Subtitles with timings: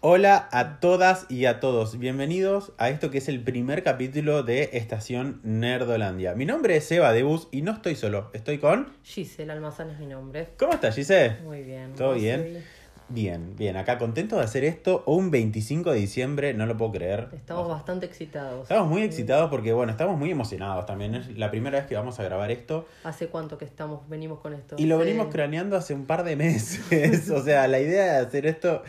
[0.00, 4.70] Hola a todas y a todos, bienvenidos a esto que es el primer capítulo de
[4.74, 6.36] Estación Nerdolandia.
[6.36, 8.92] Mi nombre es Eva Debus y no estoy solo, estoy con...
[9.02, 10.50] Giselle Almazán es mi nombre.
[10.56, 11.38] ¿Cómo estás, Gise?
[11.42, 11.94] Muy bien.
[11.96, 12.62] ¿Todo ¿Vos, bien?
[13.08, 17.30] Bien, bien, acá contento de hacer esto un 25 de diciembre, no lo puedo creer.
[17.32, 18.62] Estamos bastante excitados.
[18.62, 21.16] Estamos muy excitados porque, bueno, estamos muy emocionados también.
[21.16, 24.52] Es la primera vez que vamos a grabar esto ¿Hace cuánto que estamos, venimos con
[24.54, 24.76] esto?
[24.78, 27.30] y lo venimos craneando hace un par de meses.
[27.30, 28.84] o sea, la idea de hacer esto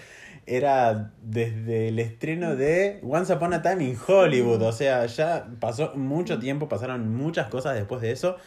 [0.49, 4.61] era desde el estreno de Once Upon a Time in Hollywood.
[4.61, 8.37] O sea, ya pasó mucho tiempo, pasaron muchas cosas después de eso.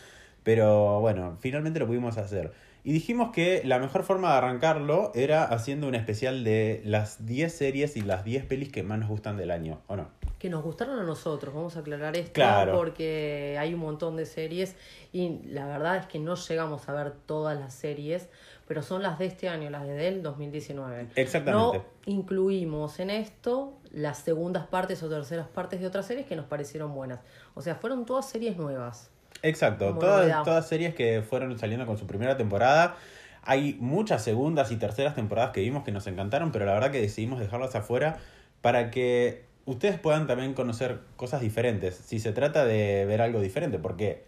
[0.42, 2.52] Pero bueno, finalmente lo pudimos hacer.
[2.84, 7.54] Y dijimos que la mejor forma de arrancarlo era haciendo un especial de las 10
[7.54, 10.08] series y las 10 pelis que más nos gustan del año, ¿o no?
[10.40, 12.32] Que nos gustaron a nosotros, vamos a aclarar esto.
[12.32, 12.72] Claro.
[12.72, 14.74] Porque hay un montón de series
[15.12, 18.28] y la verdad es que no llegamos a ver todas las series,
[18.66, 21.08] pero son las de este año, las de del 2019.
[21.16, 21.78] Exactamente.
[21.78, 26.46] No incluimos en esto las segundas partes o terceras partes de otras series que nos
[26.46, 27.20] parecieron buenas.
[27.54, 29.10] O sea, fueron todas series nuevas.
[29.42, 32.96] Exacto, todas, todas series que fueron saliendo con su primera temporada.
[33.42, 37.00] Hay muchas segundas y terceras temporadas que vimos que nos encantaron, pero la verdad que
[37.00, 38.18] decidimos dejarlas afuera
[38.60, 41.96] para que ustedes puedan también conocer cosas diferentes.
[41.96, 44.24] Si se trata de ver algo diferente, porque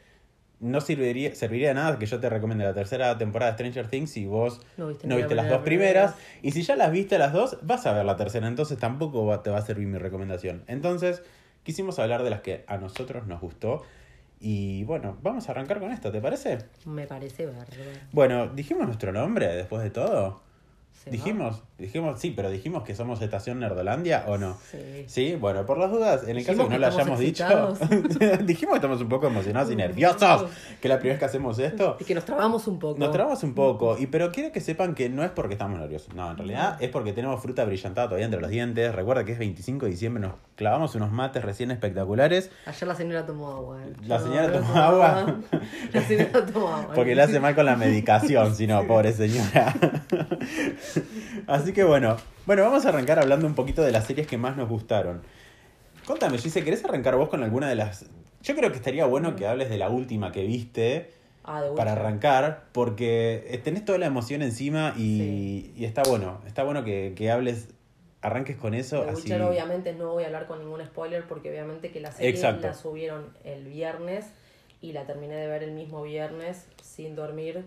[0.60, 4.10] no serviría, serviría de nada que yo te recomiende la tercera temporada de Stranger Things
[4.10, 6.12] si vos No viste, no las dos primeras.
[6.12, 6.14] primeras.
[6.42, 8.46] Y si ya las viste las dos, vas a ver la tercera.
[8.48, 10.62] Entonces tampoco va- te va a servir mi recomendación.
[10.66, 11.22] Entonces,
[11.64, 13.82] quisimos hablar de las que a nosotros nos gustó.
[14.40, 16.58] Y bueno, vamos a arrancar con esto, ¿te parece?
[16.84, 18.00] Me parece verde.
[18.12, 20.42] Bueno, dijimos nuestro nombre después de todo.
[21.10, 24.56] Dijimos, dijimos, sí, pero dijimos que somos Estación Nerdolandia o no.
[24.70, 25.04] Sí.
[25.06, 27.44] Sí, bueno, por las dudas, en el caso Dijimos que no lo hayamos dicho,
[28.44, 30.46] dijimos que estamos un poco emocionados y nerviosos,
[30.80, 32.98] que la primera vez que hacemos esto, Y que nos trabamos un poco.
[32.98, 36.14] nos trabamos un poco, y pero quiero que sepan que no es porque estamos nerviosos,
[36.14, 39.38] no, en realidad es porque tenemos fruta brillantada todavía entre los dientes, recuerda que es
[39.38, 43.82] 25 de diciembre, nos clavamos unos mates recién espectaculares, Ayer la señora tomó agua.
[43.84, 43.92] ¿eh?
[44.06, 45.36] La señora no tomó agua.
[45.92, 46.94] La señora tomó agua.
[46.94, 49.74] porque le hace mal con la medicación, si no, pobre señora.
[51.46, 54.56] Así que bueno, bueno, vamos a arrancar hablando un poquito de las series que más
[54.56, 55.22] nos gustaron.
[56.06, 58.06] Contame, Gise, ¿querés arrancar vos con alguna de las...
[58.42, 61.10] Yo creo que estaría bueno que hables de la última que viste
[61.46, 65.74] Ah, de para arrancar, porque eh, tenés toda la emoción encima y, Sí.
[65.76, 67.68] y está bueno, está bueno que, que hables,
[68.22, 69.02] arranques con eso.
[69.02, 69.22] The así...
[69.22, 72.66] Witcher obviamente no voy a hablar con ningún spoiler porque obviamente que la serie Exacto.
[72.66, 74.24] la subieron el viernes
[74.80, 77.64] y la terminé de ver el mismo viernes sin dormir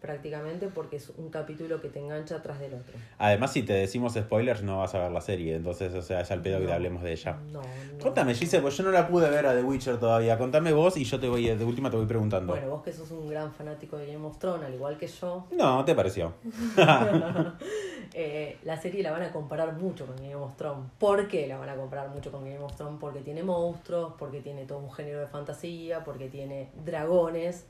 [0.00, 2.94] prácticamente porque es un capítulo que te engancha tras del otro.
[3.18, 6.30] Además, si te decimos spoilers, no vas a ver la serie, entonces, o sea, es
[6.30, 7.38] al pedo que te hablemos de ella.
[7.52, 7.98] No, no.
[8.00, 10.38] Contame, Gise, pues yo no la pude ver a The Witcher todavía.
[10.38, 12.52] Contame vos y yo te voy, de última te voy preguntando.
[12.52, 15.46] Bueno, vos que sos un gran fanático de Game of Thrones, al igual que yo,
[15.52, 16.32] No, ¿te pareció?
[18.14, 20.90] eh, la serie la van a comparar mucho con Game of Thrones.
[20.98, 22.98] ¿Por qué la van a comparar mucho con Game of Thrones?
[22.98, 27.66] Porque tiene monstruos, porque tiene todo un género de fantasía, porque tiene dragones,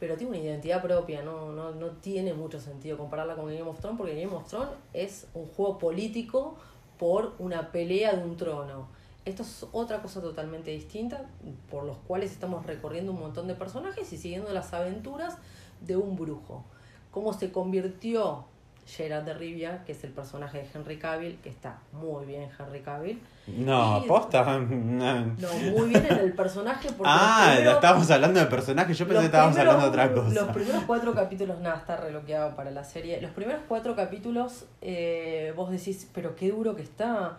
[0.00, 3.78] pero tiene una identidad propia, no, no, no tiene mucho sentido compararla con Game of
[3.78, 6.56] Thrones, porque Game of Thrones es un juego político
[6.98, 8.88] por una pelea de un trono.
[9.26, 11.28] Esto es otra cosa totalmente distinta,
[11.70, 15.36] por los cuales estamos recorriendo un montón de personajes y siguiendo las aventuras
[15.82, 16.64] de un brujo.
[17.10, 18.46] Cómo se convirtió
[18.86, 22.80] Gerard de Rivia, que es el personaje de Henry Cavill, que está muy bien Henry
[22.80, 23.22] Cavill.
[23.46, 24.44] No, Y- posta.
[24.58, 25.26] No,
[25.76, 28.98] muy bien en el personaje porque ah, primeros- estábamos hablando de personajes.
[28.98, 30.34] Yo pensé que estábamos primeros- hablando de otra cosa.
[30.46, 33.20] Los primeros cuatro capítulos, nada, está reloqueado para la serie.
[33.20, 37.38] Los primeros cuatro capítulos, eh, vos decís, pero qué duro que está.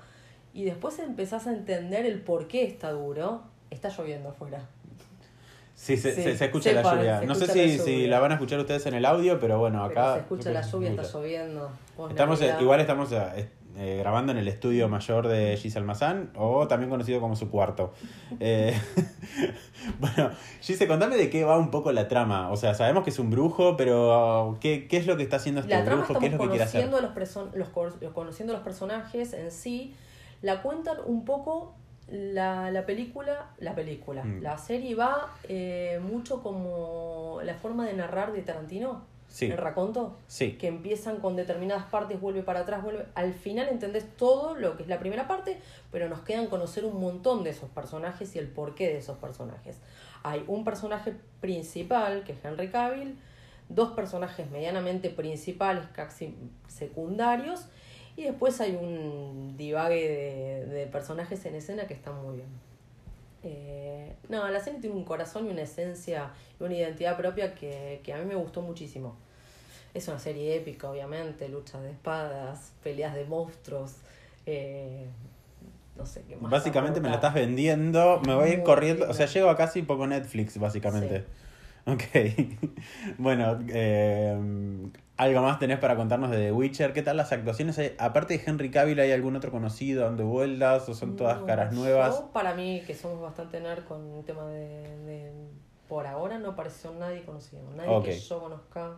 [0.53, 3.41] Y después empezás a entender el por qué está duro.
[3.69, 4.66] Está lloviendo afuera.
[5.81, 7.22] Sí, se, Sí, se- se escucha la lluvia.
[7.22, 9.84] no sé si, la si la van a escuchar ustedes en el audio, pero bueno,
[9.88, 10.14] Pero acá.
[10.14, 11.72] se escucha la lluvia, está lloviendo.
[12.08, 16.68] Estamos, eh, igual estamos eh, eh, grabando en el estudio mayor de Gis Almazán, o
[16.68, 17.94] también conocido como su cuarto.
[18.40, 18.80] Eh,
[20.00, 20.30] bueno,
[20.62, 22.52] Gise, contame de qué va un poco la trama.
[22.52, 25.62] O sea, sabemos que es un brujo, pero ¿qué, qué es lo que está haciendo
[25.62, 26.20] este La trama brujo?
[26.20, 26.90] ¿Qué es lo que quiere hacer?
[26.90, 27.70] los los,
[28.14, 29.96] conociendo los personajes en sí.
[30.44, 31.76] La cuentan un poco
[32.11, 34.41] la, la película, la película, Mm.
[34.41, 40.17] la serie va eh, mucho como la forma de narrar de Tarantino, Sí, el raconto,
[40.28, 40.58] sí.
[40.58, 43.05] que empiezan con determinadas partes, vuelve para atrás, vuelve.
[43.16, 45.58] Al final entendés todo lo que es la primera parte,
[45.90, 49.78] pero nos quedan conocer un montón de esos personajes y el porqué de esos personajes.
[50.23, 53.17] Hay un personaje principal, que es Henry Cavill,
[53.69, 56.35] dos personajes medianamente principales, casi
[56.67, 57.67] secundarios,
[58.16, 62.49] y después hay un divague de, de personajes en escena que están muy bien.
[63.43, 68.02] Eh, no, la serie tiene un corazón y una esencia y una identidad propia que,
[68.03, 69.16] que a mí me gustó muchísimo.
[69.93, 73.96] Es una serie épica, obviamente, lucha de espadas, peleas de monstruos,
[74.46, 75.05] Eh,
[75.96, 76.52] no sé qué más.
[76.52, 79.78] Básicamente me la estás vendiendo, me voy a ir corriendo, o sea, llego a casa
[79.79, 81.25] y pongo Netflix, básicamente.
[81.85, 82.03] Ok.
[83.17, 84.37] bueno, eh,
[85.22, 86.94] ¿algo más tenés para contarnos de The Witcher?
[86.94, 87.78] ¿Qué tal las actuaciones?
[87.78, 91.46] Hay- Aparte de Henry Cavill, ¿hay algún otro conocido dando vueltas o son todas No,
[91.46, 92.16] caras nuevas?
[92.20, 95.32] yo, para mí, que somos bastante nerd con el tema de, de-
[95.88, 97.62] Por ahora no apareció nadie conocido.
[97.76, 98.97] Nadie que yo conozca,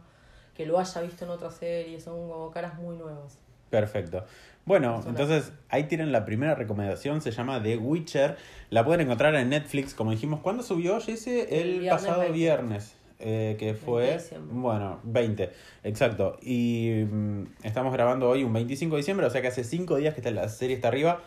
[0.56, 2.00] que lo haya visto en otra serie.
[2.00, 3.40] Son como caras muy nuevas.
[3.70, 4.24] Perfecto.
[4.66, 8.38] Bueno, entonces ahí tienen la primera recomendación, se llama The Witcher.
[8.70, 10.40] La pueden encontrar en Netflix, como dijimos.
[10.42, 11.28] ¿Cuándo subió, Jesse?
[11.28, 12.38] El, El viernes pasado 20.
[12.38, 12.96] viernes.
[13.24, 14.52] Eh, que 20 fue, de diciembre.
[14.56, 15.50] bueno, 20,
[15.84, 16.38] exacto.
[16.42, 20.14] Y mm, estamos grabando hoy un 25 de diciembre, o sea que hace 5 días
[20.14, 21.22] que está, la serie está arriba.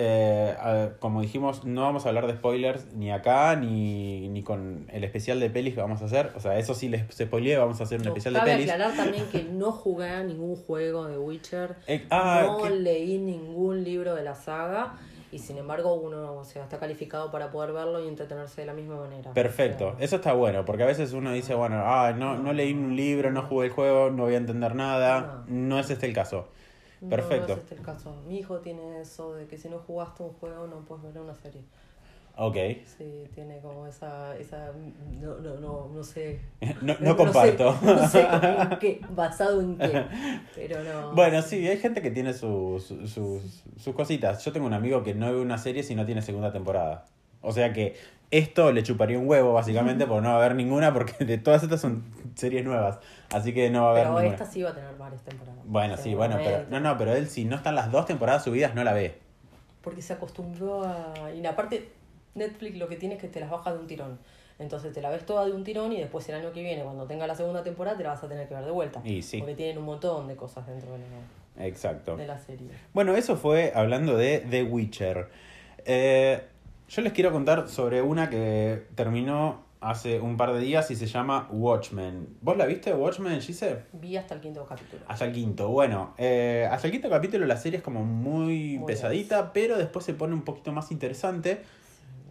[0.00, 4.86] Eh, a- como dijimos, no vamos a hablar de spoilers ni acá, ni, ni con
[4.92, 6.30] el especial de pelis que vamos a hacer.
[6.36, 8.70] O sea, eso sí les spoileé, vamos a hacer un No, especial de pelis.
[8.70, 11.76] aclarar también que no jugué a ningún juego de Witcher.
[11.88, 14.94] Eh, ah, no que- leí ningún libro de la saga.
[15.30, 18.72] Y sin embargo, uno o sea, está calificado para poder verlo y entretenerse de la
[18.72, 19.32] misma manera.
[19.32, 22.52] Perfecto, O sea, eso está bueno, porque a veces uno dice, bueno, ah, no, no
[22.52, 25.44] leí un libro, no jugué el juego, no voy a entender nada.
[25.46, 26.48] No es este el caso.
[27.00, 27.48] no, perfecto.
[27.48, 28.16] No, es este el caso.
[28.26, 31.34] Mi hijo tiene eso de que si no jugaste un juego no puedes ver una
[31.34, 31.62] serie.
[32.40, 32.56] Ok.
[32.96, 34.36] Sí, tiene como esa.
[34.36, 34.70] esa
[35.20, 36.38] no, no, no, no sé.
[36.82, 37.74] No, no comparto.
[37.80, 40.04] sé, no sé en qué, basado en qué.
[40.54, 41.14] Pero no.
[41.16, 44.44] Bueno, sí, hay gente que tiene sus, sus, sus cositas.
[44.44, 47.06] Yo tengo un amigo que no ve una serie si no tiene segunda temporada.
[47.40, 47.96] O sea que
[48.30, 51.64] esto le chuparía un huevo, básicamente, porque no va a haber ninguna, porque de todas
[51.64, 52.04] estas son
[52.36, 53.00] series nuevas.
[53.34, 54.34] Así que no va a haber Pero ninguna.
[54.36, 55.60] esta sí va a tener varias temporadas.
[55.64, 58.76] Bueno, sí, bueno, pero no, no, pero él si no están las dos temporadas subidas
[58.76, 59.18] no la ve.
[59.82, 61.32] Porque se acostumbró a.
[61.34, 61.97] Y aparte,
[62.38, 64.18] Netflix lo que tiene es que te las baja de un tirón.
[64.58, 67.06] Entonces te la ves toda de un tirón y después el año que viene, cuando
[67.06, 69.00] tenga la segunda temporada, te la vas a tener que ver de vuelta.
[69.04, 69.38] Y sí.
[69.38, 72.16] Porque tienen un montón de cosas dentro de la, Exacto.
[72.16, 72.68] de la serie.
[72.92, 75.28] Bueno, eso fue hablando de The Witcher.
[75.84, 76.42] Eh,
[76.88, 81.06] yo les quiero contar sobre una que terminó hace un par de días y se
[81.06, 82.36] llama Watchmen.
[82.40, 83.84] ¿Vos la viste, Watchmen, Gise?
[83.92, 85.04] Vi hasta el quinto capítulo.
[85.06, 85.68] Hasta el quinto.
[85.68, 90.04] Bueno, eh, hasta el quinto capítulo la serie es como muy, Muy pesadita, pero después
[90.04, 91.62] se pone un poquito más interesante.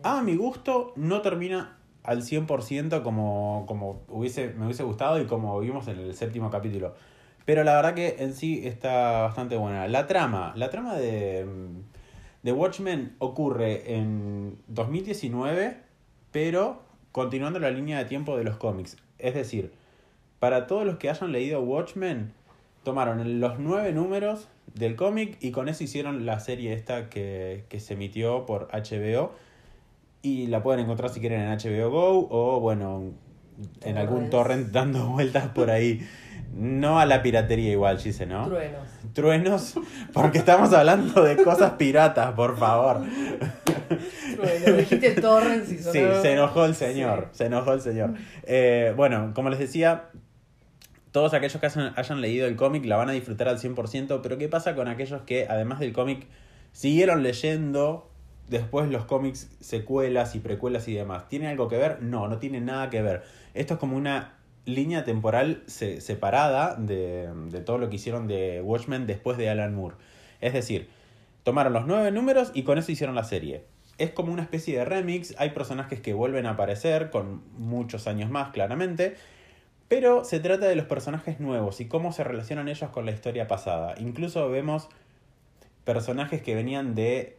[0.03, 5.59] A mi gusto, no termina al 100% como, como hubiese, me hubiese gustado y como
[5.59, 6.95] vimos en el séptimo capítulo.
[7.45, 9.87] Pero la verdad que en sí está bastante buena.
[9.87, 11.45] La trama, la trama de,
[12.43, 15.77] de Watchmen ocurre en 2019,
[16.31, 18.97] pero continuando la línea de tiempo de los cómics.
[19.17, 19.73] Es decir,
[20.39, 22.31] para todos los que hayan leído Watchmen,
[22.83, 27.79] tomaron los nueve números del cómic y con eso hicieron la serie esta que, que
[27.79, 29.31] se emitió por HBO.
[30.27, 33.13] Y la pueden encontrar si quieren en HBO Go o, bueno,
[33.81, 36.05] en algún torrent dando vueltas por ahí.
[36.53, 38.47] No a la piratería igual, Gise, ¿no?
[38.47, 38.87] Truenos.
[39.13, 39.73] Truenos,
[40.11, 43.03] porque estamos hablando de cosas piratas, por favor.
[44.35, 44.77] Truenos.
[44.77, 48.15] Dijiste torrents y Sí, se enojó el señor, se enojó el señor.
[48.43, 50.09] Eh, bueno, como les decía,
[51.11, 54.37] todos aquellos que hayan, hayan leído el cómic la van a disfrutar al 100%, pero
[54.37, 56.27] ¿qué pasa con aquellos que además del cómic
[56.73, 58.06] siguieron leyendo
[58.47, 61.27] después los cómics, secuelas y precuelas y demás?
[61.29, 62.01] ¿Tiene algo que ver?
[62.01, 63.23] No, no tiene nada que ver.
[63.53, 64.33] Esto es como una
[64.65, 69.73] línea temporal se- separada de, de todo lo que hicieron de Watchmen después de Alan
[69.75, 69.95] Moore.
[70.41, 70.89] Es decir,
[71.43, 73.63] tomaron los nueve números y con eso hicieron la serie.
[73.97, 78.29] Es como una especie de remix, hay personajes que vuelven a aparecer con muchos años
[78.29, 79.15] más, claramente,
[79.87, 83.47] pero se trata de los personajes nuevos y cómo se relacionan ellos con la historia
[83.47, 83.95] pasada.
[83.97, 84.89] Incluso vemos
[85.85, 87.37] personajes que venían de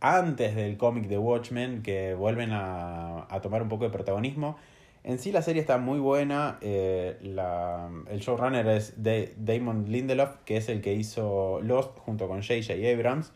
[0.00, 4.56] antes del cómic de Watchmen que vuelven a, a tomar un poco de protagonismo.
[5.04, 6.58] En sí la serie está muy buena.
[6.60, 12.28] eh, la- el showrunner es Da- Damon Lindelof, que es el que hizo Lost junto
[12.28, 12.74] con J.J.
[12.92, 13.32] Abrams.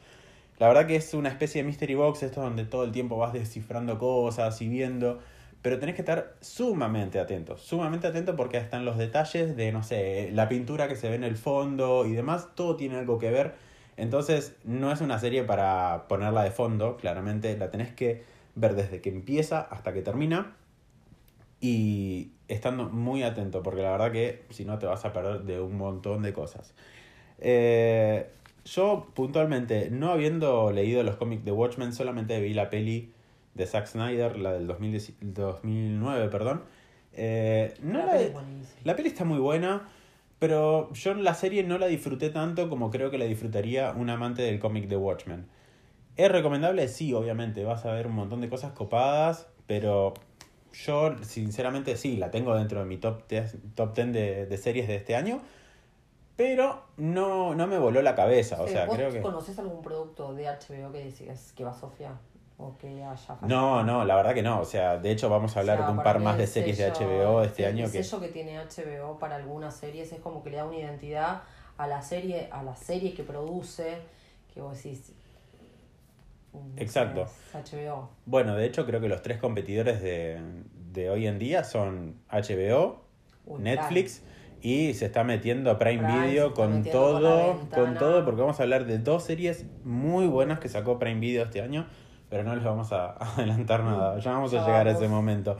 [0.59, 3.33] La verdad que es una especie de mystery box, esto donde todo el tiempo vas
[3.33, 5.21] descifrando cosas y viendo,
[5.63, 10.31] pero tenés que estar sumamente atento, sumamente atento porque están los detalles de, no sé,
[10.33, 13.55] la pintura que se ve en el fondo y demás, todo tiene algo que ver.
[13.97, 18.23] Entonces no es una serie para ponerla de fondo, claramente la tenés que
[18.55, 20.57] ver desde que empieza hasta que termina
[21.61, 25.61] y estando muy atento, porque la verdad que si no te vas a perder de
[25.61, 26.75] un montón de cosas.
[27.39, 28.29] Eh,
[28.65, 33.13] yo puntualmente, no habiendo leído los cómics de Watchmen, solamente vi la peli
[33.55, 36.63] de Zack Snyder, la del 2010 2009, perdón.
[37.13, 38.81] Eh, no La la- peli es buenísima.
[38.85, 39.89] la peli está muy buena,
[40.39, 44.43] pero yo la serie no la disfruté tanto como creo que la disfrutaría un amante
[44.43, 45.47] del cómic de Watchmen.
[46.17, 46.87] ¿Es recomendable?
[46.89, 47.65] Sí, obviamente.
[47.65, 50.15] Vas a ver un montón de cosas copadas, pero
[50.73, 54.87] yo sinceramente sí, la tengo dentro de mi top 10, top 10 de, de series
[54.87, 55.41] de este año.
[56.37, 59.21] Pero no, no me voló la cabeza, o sea, ¿Vos creo que...
[59.21, 62.19] conoces algún producto de HBO que decís que va a Sofía?
[62.57, 63.47] O que haya fallado?
[63.49, 64.61] No, no, la verdad que no.
[64.61, 66.47] O sea, de hecho vamos a hablar O sea, de un par más el de
[66.47, 68.03] series de sello- HBO este el año que...
[68.03, 71.43] sello que tiene HBO para algunas series es como que le da una identidad
[71.77, 73.99] a la serie, a la serie que produce,
[74.53, 75.13] que vos decís.
[76.53, 77.27] mm, Exacto.
[77.53, 78.09] HBO.
[78.27, 80.41] Bueno, de hecho creo que los tres competidores de,
[80.93, 83.03] de hoy en día son HBO,
[83.47, 84.23] Uy, Netflix
[84.63, 88.87] y se está metiendo Prime, Prime Video con todo, con todo, porque vamos a hablar
[88.87, 91.87] de dos series muy buenas que sacó Prime Video este año,
[92.29, 95.57] pero no les vamos a adelantar nada, ya vamos a Ya llegar a ese momento.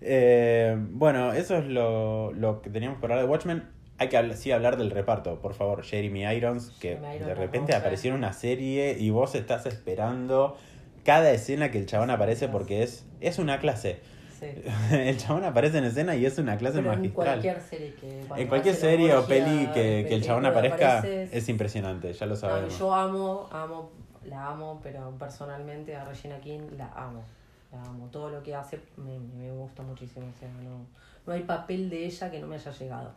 [0.00, 3.64] Eh, bueno, eso es lo, lo que teníamos por hablar de Watchmen.
[3.98, 5.82] Hay que habl- sí hablar del reparto, por favor.
[5.84, 10.56] Jeremy Irons, que Jeremy Irons de repente apareció en una serie y vos estás esperando
[11.04, 14.00] cada escena que el chabón aparece porque es, es una clase.
[14.40, 14.46] Sí.
[14.92, 17.26] El chabón aparece en escena y es una clase Pero en magistral.
[17.40, 18.20] cualquier serie que.
[18.42, 22.36] En cualquier serie o peli que, que el chabón aparezca es impresionante, ya lo No,
[22.40, 22.76] sabemos.
[22.76, 23.92] yo amo, amo,
[24.24, 27.22] la amo, pero personalmente a Regina King la amo.
[27.70, 28.08] La amo.
[28.10, 30.26] Todo lo que hace me, me gusta muchísimo.
[30.34, 30.86] O sea, no,
[31.26, 33.12] no hay papel de ella que no me haya llegado.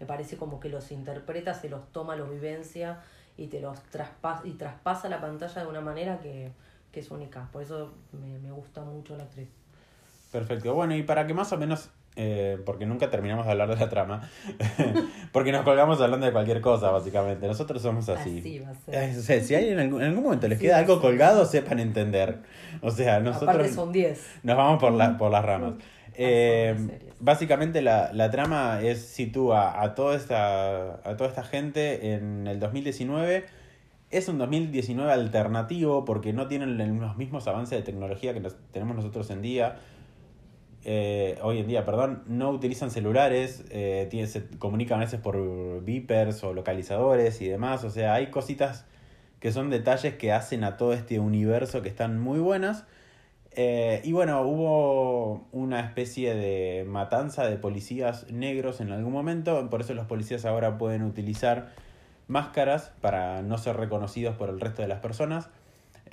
[0.00, 3.00] Me parece como que los interpreta, se los toma, los vivencia
[3.36, 6.52] y te los traspasa, y traspasa la pantalla de una manera que,
[6.92, 7.48] que es única.
[7.52, 9.48] Por eso me, me gusta mucho la actriz.
[10.32, 10.74] Perfecto.
[10.74, 13.88] Bueno, y para que más o menos, eh, porque nunca terminamos de hablar de la
[13.88, 14.28] trama,
[15.32, 17.46] porque nos colgamos hablando de cualquier cosa, básicamente.
[17.46, 18.38] Nosotros somos así.
[18.40, 19.18] Así va a ser.
[19.18, 22.38] O sea, si hay en algún, en algún momento les queda algo colgado, sepan entender.
[22.82, 24.40] O sea, nosotros Aparte son 10.
[24.42, 25.74] nos vamos por, la, por las ramas.
[26.16, 26.76] Eh,
[27.18, 32.60] básicamente la, la trama es sitúa a toda esta a toda esta gente en el
[32.60, 33.44] 2019
[34.12, 38.94] es un 2019 alternativo porque no tienen los mismos avances de tecnología que nos- tenemos
[38.94, 39.74] nosotros en día
[40.84, 45.82] eh, hoy en día perdón no utilizan celulares eh, tiene- se comunican a veces por
[45.84, 47.84] beepers o localizadores y demás.
[47.84, 48.86] O sea hay cositas
[49.40, 52.84] que son detalles que hacen a todo este universo que están muy buenas.
[53.56, 59.80] Eh, y bueno, hubo una especie de matanza de policías negros en algún momento, por
[59.82, 61.70] eso los policías ahora pueden utilizar
[62.26, 65.50] máscaras para no ser reconocidos por el resto de las personas.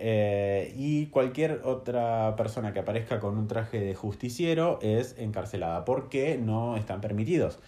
[0.04, 6.38] Eh, y cualquier otra persona que aparezca con un traje de justiciero es encarcelada porque
[6.38, 7.60] no están permitidos.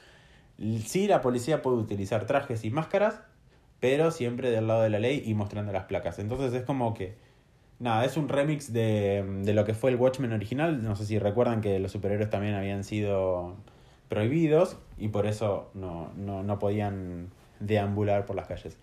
[0.85, 3.21] Sí, la policía puede utilizar trajes y máscaras,
[3.79, 6.19] pero siempre del lado de la ley y mostrando las placas.
[6.19, 7.15] Entonces es como que
[7.79, 10.83] Nada, es un remix de, de lo que fue el Watchmen original.
[10.83, 13.57] No sé si recuerdan que los superhéroes también habían sido
[14.07, 18.77] prohibidos y por eso no, no, no podían deambular por las calles.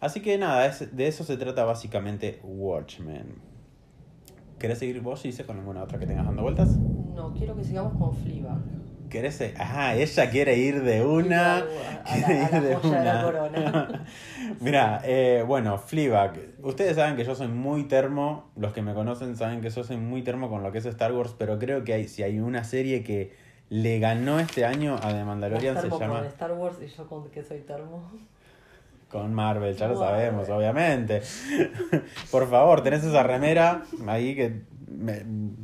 [0.00, 3.34] Así que nada, es, de eso se trata básicamente Watchmen.
[4.58, 6.76] ¿Querés seguir vos, Gise, con alguna otra que tengas dando vueltas?
[6.78, 8.58] No, quiero que sigamos con Fleabag.
[9.08, 9.34] ¿Querés?
[9.34, 11.64] se- Ajá, ella quiere ir de una.
[12.12, 13.22] Quiere ir de una.
[13.24, 14.04] corona.
[14.60, 16.38] Mira, eh, bueno, Fleabag.
[16.62, 18.50] Ustedes saben que yo soy muy termo.
[18.56, 21.12] Los que me conocen saben que yo soy muy termo con lo que es Star
[21.12, 21.34] Wars.
[21.38, 23.32] Pero creo que hay, si hay una serie que
[23.68, 26.18] le ganó este año a The Mandalorian se llama.
[26.18, 28.10] con Star Wars y yo con que soy termo.
[29.10, 31.20] Con Marvel, ya lo sabemos, obviamente.
[32.30, 34.62] Por favor, tenés esa remera ahí que.
[34.88, 35.22] me-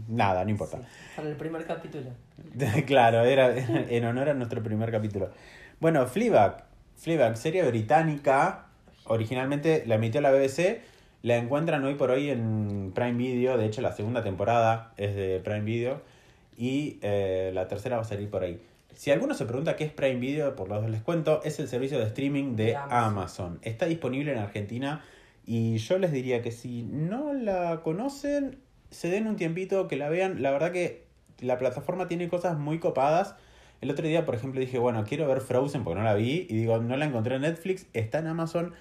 [0.08, 0.80] nada, no importa.
[1.14, 2.10] Para el primer capítulo.
[2.86, 5.30] claro, era en honor a nuestro primer capítulo.
[5.78, 6.64] Bueno, Fleabag.
[6.96, 8.66] Fleabag, serie británica.
[9.04, 10.80] Originalmente la emitió la BBC.
[11.22, 13.56] La encuentran hoy por hoy en Prime Video.
[13.56, 16.00] De hecho, la segunda temporada es de Prime Video.
[16.56, 18.60] Y eh, la tercera va a salir por ahí.
[18.96, 21.68] Si alguno se pregunta qué es Prime Video, por los dos les cuento, es el
[21.68, 23.04] servicio de streaming de De Amazon.
[23.04, 23.58] Amazon.
[23.62, 25.04] Está disponible en Argentina
[25.44, 28.58] y yo les diría que si no la conocen,
[28.90, 30.40] se den un tiempito, que la vean.
[30.42, 31.04] La verdad que
[31.40, 33.34] la plataforma tiene cosas muy copadas.
[33.82, 36.46] El otro día, por ejemplo, dije, bueno, quiero ver Frozen porque no la vi.
[36.48, 38.72] Y digo, no la encontré en Netflix, está en Amazon.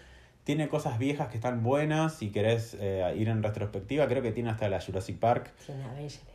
[0.46, 2.16] Tiene cosas viejas que están buenas.
[2.16, 5.52] Si querés eh, ir en retrospectiva, creo que tiene hasta la Jurassic Park.
[5.66, 6.35] Tiene Avengers Endgame.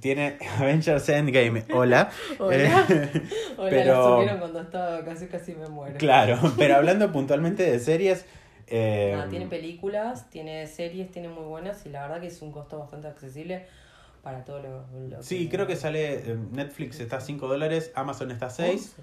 [0.00, 1.64] Tiene Avengers Endgame.
[1.72, 2.10] Hola.
[2.38, 2.56] Hola.
[2.88, 3.22] Eh,
[3.56, 5.96] Hola, pero- subieron cuando estaba casi casi me muero.
[5.98, 8.24] claro, pero hablando puntualmente de series.
[8.66, 12.78] eh, tiene películas, tiene series, tiene muy buenas y la verdad que es un costo
[12.78, 13.66] bastante accesible
[14.22, 16.14] para todo lo, lo Sí, creo que sale.
[16.32, 18.96] eh, Netflix está a 5 dólares, Amazon está a 6.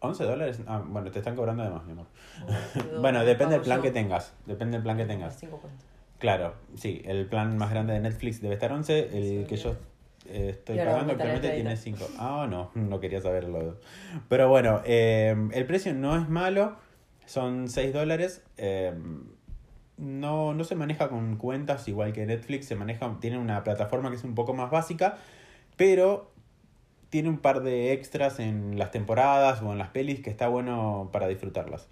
[0.00, 0.58] 11 dólares.
[0.66, 2.06] Ah, bueno, te están cobrando de más, mi amor.
[3.00, 4.32] Bueno, depende del plan que tengas.
[4.46, 5.38] Depende del plan que tengas.
[6.18, 9.44] Claro, sí, el plan más grande de Netflix debe estar 11, el Sí.
[9.48, 9.76] que yo
[10.28, 11.98] eh, estoy pagando actualmente tiene 5.
[11.98, 12.16] 30.
[12.18, 13.78] Ah, no, no quería saberlo.
[14.28, 16.76] Pero bueno, eh, el precio no es malo,
[17.26, 18.42] son 6 dólares.
[18.56, 18.92] eh,
[19.98, 24.16] no, no se maneja con cuentas igual que Netflix, se maneja, tiene una plataforma que
[24.16, 25.18] es un poco más básica,
[25.76, 26.32] pero
[27.10, 31.10] tiene un par de extras en las temporadas o en las pelis que está bueno
[31.12, 31.88] para disfrutarlas.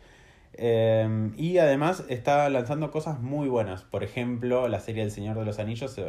[0.54, 3.82] Eh, y además está lanzando cosas muy buenas.
[3.82, 6.00] Por ejemplo, la serie El Señor de los Anillos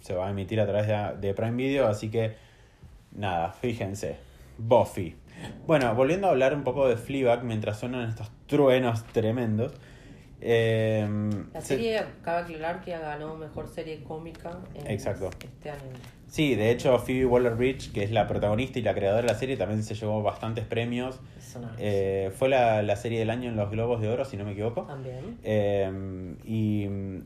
[0.00, 2.34] se, se va a emitir a través de, de Prime Video, así que
[3.14, 4.16] nada, fíjense.
[4.58, 5.14] Buffy.
[5.66, 9.72] Bueno, volviendo a hablar un poco de Fleabag mientras suenan estos truenos tremendos.
[10.40, 11.06] Eh,
[11.52, 15.30] La se- serie, cabe aclarar que ganó mejor serie cómica en Exacto.
[15.40, 15.80] este año.
[16.28, 19.56] Sí, de hecho Phoebe Waller-Bridge, que es la protagonista y la creadora de la serie,
[19.56, 21.20] también se llevó bastantes premios.
[21.78, 24.52] Eh, fue la, la serie del año en los Globos de Oro, si no me
[24.52, 24.82] equivoco.
[24.82, 25.38] también.
[25.42, 27.24] Eh, y mm,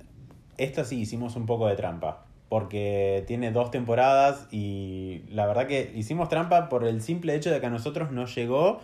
[0.57, 5.91] esta sí hicimos un poco de trampa, porque tiene dos temporadas y la verdad que
[5.95, 8.83] hicimos trampa por el simple hecho de que a nosotros nos llegó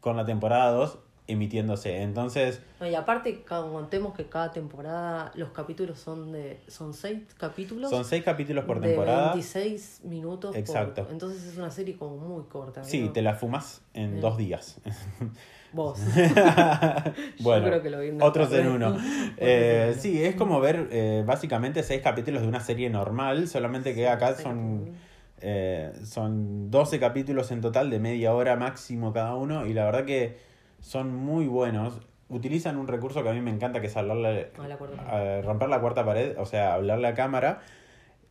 [0.00, 2.02] con la temporada 2 emitiéndose.
[2.02, 7.88] Entonces, No, y aparte, contemos que cada temporada los capítulos son de son seis capítulos.
[7.88, 9.34] son seis capítulos por de temporada.
[9.34, 10.50] 26 minutos.
[10.50, 11.06] por- Exacto.
[11.08, 12.82] entonces es una serie como muy corta.
[12.82, 13.12] Sí, ¿no?
[13.12, 14.20] te la fumas en Bien.
[14.22, 14.80] dos días.
[15.72, 16.00] Vos.
[17.40, 18.96] bueno, creo que lo vi en otros en uno.
[19.38, 20.00] Eh, uno.
[20.00, 24.34] sí, es como ver eh, básicamente seis capítulos de una serie normal, solamente que acá
[24.34, 24.92] son,
[25.40, 30.04] eh, son 12 capítulos en total de media hora máximo cada uno y la verdad
[30.04, 30.38] que
[30.80, 32.00] son muy buenos.
[32.28, 35.42] Utilizan un recurso que a mí me encanta, que es hablarle, A la cuarta a
[35.42, 37.60] romper la cuarta pared, o sea, hablarle a cámara.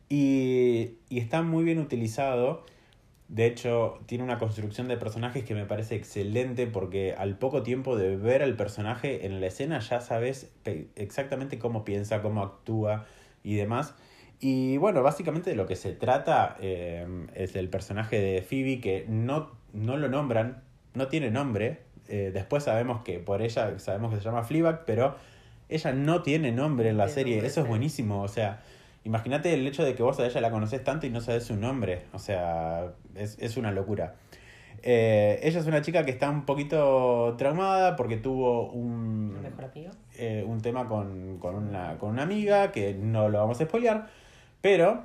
[0.08, 2.64] Y, y está muy bien utilizado.
[3.28, 7.96] De hecho, tiene una construcción de personajes que me parece excelente porque al poco tiempo
[7.96, 10.52] de ver al personaje en la escena ya sabes
[10.94, 13.06] exactamente cómo piensa, cómo actúa
[13.42, 13.94] y demás.
[14.38, 19.06] Y bueno, básicamente de lo que se trata eh, es el personaje de Phoebe que
[19.08, 20.62] no, no lo nombran,
[20.94, 21.80] no tiene nombre.
[22.08, 25.16] Eh, después sabemos que por ella sabemos que se llama Fleabag, pero
[25.68, 27.36] ella no tiene nombre en la serie.
[27.36, 28.22] nombre, Eso es buenísimo.
[28.22, 28.62] O sea,
[29.06, 31.56] imagínate el hecho de que vos a ella la conoces tanto y no sabes su
[31.56, 32.02] nombre.
[32.12, 34.16] O sea, es, es una locura.
[34.82, 39.70] Eh, ella es una chica que está un poquito traumada porque tuvo un, ¿El mejor
[40.16, 44.08] eh, un tema con, con, una, con una amiga que no lo vamos a spoilear,
[44.60, 45.04] pero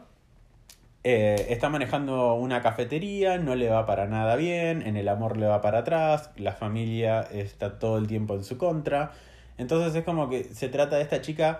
[1.04, 5.46] eh, está manejando una cafetería, no le va para nada bien, en el amor le
[5.46, 9.12] va para atrás, la familia está todo el tiempo en su contra.
[9.58, 11.60] Entonces es como que se trata de esta chica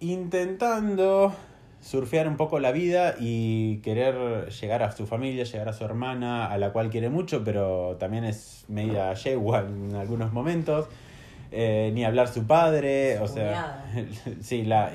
[0.00, 1.34] intentando
[1.80, 6.50] surfear un poco la vida y querer llegar a su familia, llegar a su hermana,
[6.50, 10.88] a la cual quiere mucho, pero también es media yegua en algunos momentos.
[11.52, 13.84] Eh, ni hablar su padre, o sea,
[14.40, 14.90] sí, la,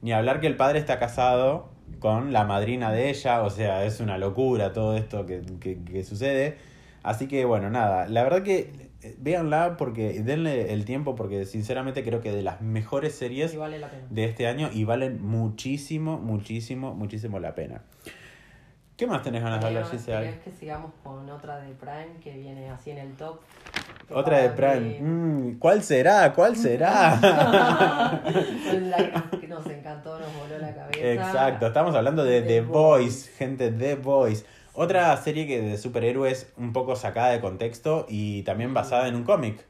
[0.00, 3.98] ni hablar que el padre está casado con la madrina de ella, o sea, es
[3.98, 6.56] una locura todo esto que, que, que sucede.
[7.02, 8.85] Así que bueno, nada, la verdad que
[9.18, 13.90] véanla porque denle el tiempo porque sinceramente creo que de las mejores series vale la
[14.10, 17.82] de este año y valen muchísimo, muchísimo, muchísimo la pena.
[18.96, 20.24] ¿Qué más tenés ganas de hablar, Giselle?
[20.24, 23.40] quería que sigamos con otra de Prime que viene así en el top.
[24.10, 25.00] Otra de Prime.
[25.00, 26.32] Mm, ¿Cuál será?
[26.32, 27.18] ¿Cuál será?
[28.80, 31.12] la que nos encantó, nos voló la cabeza.
[31.12, 33.28] Exacto, estamos hablando de The The Boys.
[33.36, 34.46] gente, The Boys.
[34.76, 39.24] Otra serie que de superhéroes un poco sacada de contexto y también basada en un
[39.24, 39.64] cómic.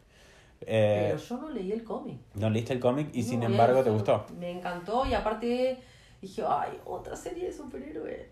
[0.63, 2.19] Eh, Pero yo no leí el cómic.
[2.35, 4.27] no leíste el cómic y No, sin embargo te gustó.
[4.39, 5.79] Me encantó y aparte
[6.21, 8.27] dije, ay, otra serie de superhéroes.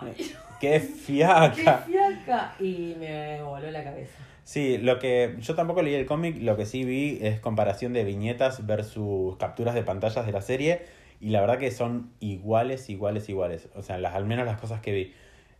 [0.00, 0.14] ¡Ay!
[0.16, 1.78] ¡Qué ¡Qué fiaca!
[1.86, 2.54] fiaca!
[2.60, 4.18] Y me voló la cabeza.
[4.42, 8.04] Sí, lo que yo tampoco leí el cómic, lo que sí vi es comparación de
[8.04, 10.82] viñetas versus capturas de pantallas de la serie
[11.20, 13.68] y la verdad que son iguales, iguales, iguales.
[13.74, 15.14] O sea, las, al menos las cosas que vi.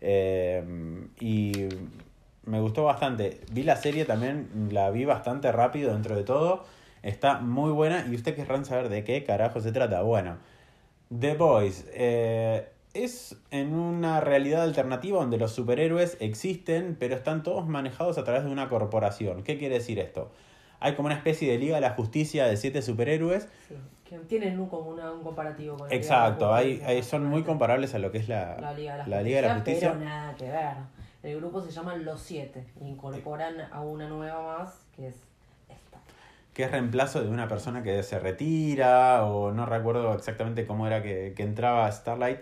[0.07, 0.63] Eh,
[1.19, 1.69] y
[2.45, 3.41] me gustó bastante.
[3.53, 6.65] Vi la serie también, la vi bastante rápido dentro de todo.
[7.03, 10.03] Está muy buena y usted querrán saber de qué carajo se trata.
[10.03, 10.37] Bueno,
[11.19, 17.67] The Boys eh, es en una realidad alternativa donde los superhéroes existen, pero están todos
[17.67, 19.43] manejados a través de una corporación.
[19.43, 20.31] ¿Qué quiere decir esto?
[20.85, 23.49] Hay como una especie de Liga de la Justicia de siete superhéroes.
[23.69, 26.65] Sí, que tienen un, como una- un comparativo con la Liga de la Exacto, hay,
[26.73, 29.17] Justicia, hay- son muy comparables a lo que es la, la Liga de la, la
[29.17, 29.93] Justicia, Liga de la Justicia.
[29.93, 30.77] Pero nada que ver.
[31.23, 32.67] El grupo se llama Los Siete.
[32.83, 35.15] Incorporan a una nueva más, que es
[35.71, 35.99] esta.
[36.53, 41.03] que es reemplazo de una persona que se retira o no recuerdo exactamente cómo era
[41.03, 42.41] que, que entraba Starlight,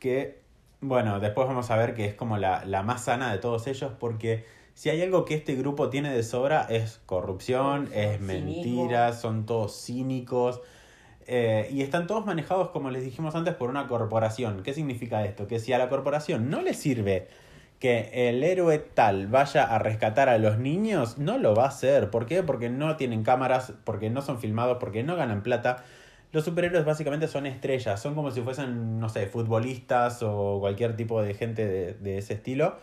[0.00, 0.40] que
[0.80, 3.92] bueno, después vamos a ver que es como la, la más sana de todos ellos
[4.00, 4.44] porque
[4.76, 9.74] si hay algo que este grupo tiene de sobra es corrupción, es mentira, son todos
[9.86, 10.60] cínicos.
[11.26, 14.62] eh, y están todos manejados, como les dijimos antes, por una corporación.
[14.62, 15.46] ¿Qué significa esto?
[15.48, 17.28] Que si a la corporación no le sirve
[17.80, 22.10] que el héroe tal vaya a rescatar a los niños, no lo va a hacer.
[22.10, 22.42] ¿Por qué?
[22.42, 25.84] Porque no tienen cámaras, porque no son filmados, porque no ganan plata.
[26.32, 31.22] Los superhéroes básicamente son estrellas, son como si fuesen, no sé, futbolistas o cualquier tipo
[31.22, 32.76] de gente de, de ese estilo.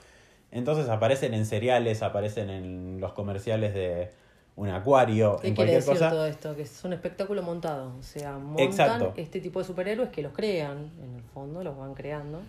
[0.53, 4.11] Entonces aparecen en seriales, aparecen en los comerciales de
[4.55, 6.09] un acuario, ¿Qué en quiere cualquier decir cosa.
[6.11, 6.55] todo esto?
[6.55, 7.95] Que es un espectáculo montado.
[7.99, 9.13] O sea, montan Exacto.
[9.17, 12.41] este tipo de superhéroes que los crean, en el fondo, los van creando,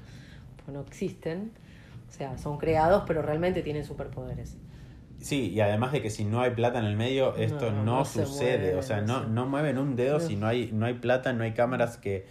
[0.57, 1.53] pues no existen.
[2.09, 4.57] O sea, son creados, pero realmente tienen superpoderes.
[5.19, 7.85] Sí, y además de que si no hay plata en el medio, esto No, no,
[8.01, 8.59] no se sucede.
[8.59, 11.45] mueve, o sea, no no, mueven un dedo si no hay, no hay plata, no
[11.45, 12.27] hay cámaras que,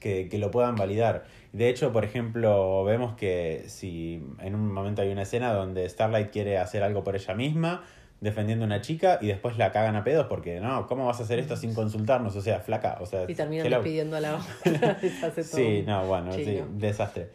[0.00, 1.24] que, que lo puedan validar.
[1.52, 6.30] De hecho, por ejemplo, vemos que si en un momento hay una escena donde Starlight
[6.30, 7.84] quiere hacer algo por ella misma,
[8.20, 11.24] defendiendo a una chica, y después la cagan a pedos porque, no, ¿cómo vas a
[11.24, 12.34] hacer esto sin consultarnos?
[12.36, 13.24] O sea, flaca, o sea...
[13.28, 13.76] Y terminan hello.
[13.78, 14.36] despidiendo a la
[14.66, 14.98] otra.
[15.42, 17.28] Sí, no, bueno, sí, desastre.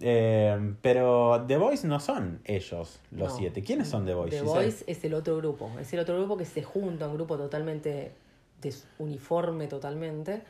[0.00, 3.36] Eh, pero The Voice no son ellos los No.
[3.38, 3.62] siete.
[3.62, 4.36] ¿Quiénes son The Voice?
[4.36, 4.42] The?
[4.42, 5.70] Voice es el otro grupo.
[5.80, 8.12] Es el otro grupo que se junta, un grupo totalmente
[8.60, 10.42] desuniforme, totalmente.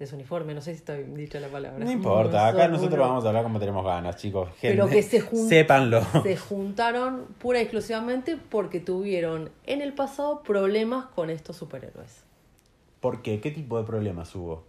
[0.00, 1.84] Desuniforme, no sé si está bien dicha la palabra.
[1.84, 4.48] No importa, acá nosotros uno- vamos a hablar como tenemos ganas, chicos.
[4.60, 6.00] Pero Gente, que se jun- Sépanlo.
[6.24, 12.24] Se juntaron pura y exclusivamente porque tuvieron en el pasado problemas con estos superhéroes.
[13.00, 13.40] ¿Por qué?
[13.40, 14.64] ¿Qué tipo de problemas hubo?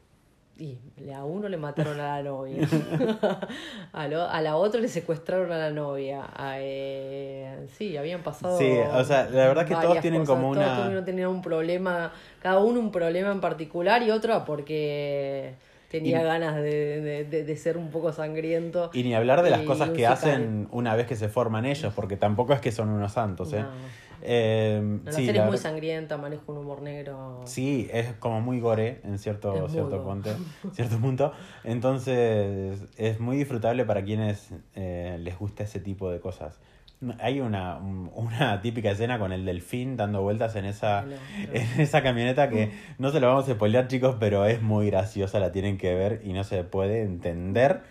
[0.57, 0.77] Y
[1.11, 2.67] a uno le mataron a la novia.
[3.93, 6.23] a, lo- a la otra le secuestraron a la novia.
[6.35, 8.57] A, eh, sí, habían pasado.
[8.59, 10.35] Sí, o sea, la verdad que todos tienen cosas.
[10.35, 12.11] como Todos una- tuvieron- tenían un problema,
[12.41, 15.55] cada uno un problema en particular y otro porque
[15.89, 18.91] tenía Y- ganas de, de- de- de ser un poco sangriento.
[18.93, 22.17] Y ni hablar de las cosas que hacen una vez que se forman ellos, porque
[22.17, 23.61] tampoco es que son unos santos, ¿eh?
[23.61, 23.67] No.
[24.23, 27.41] Eh, La sí, serie la es muy sangrienta, maneja un humor negro.
[27.45, 30.29] Sí, es como muy gore en cierto, Es cierto, punto,
[30.73, 31.33] cierto punto.
[31.63, 36.59] Entonces es muy disfrutable para quienes eh, les gusta ese tipo de cosas.
[37.19, 41.15] Hay una, un- una típica escena con el delfín dando vueltas en esa, Ay, no,
[41.47, 41.59] no.
[41.59, 45.39] en esa camioneta que no se lo vamos a spoilear chicos, pero es muy graciosa,
[45.39, 47.81] la tienen que ver y no se puede entender,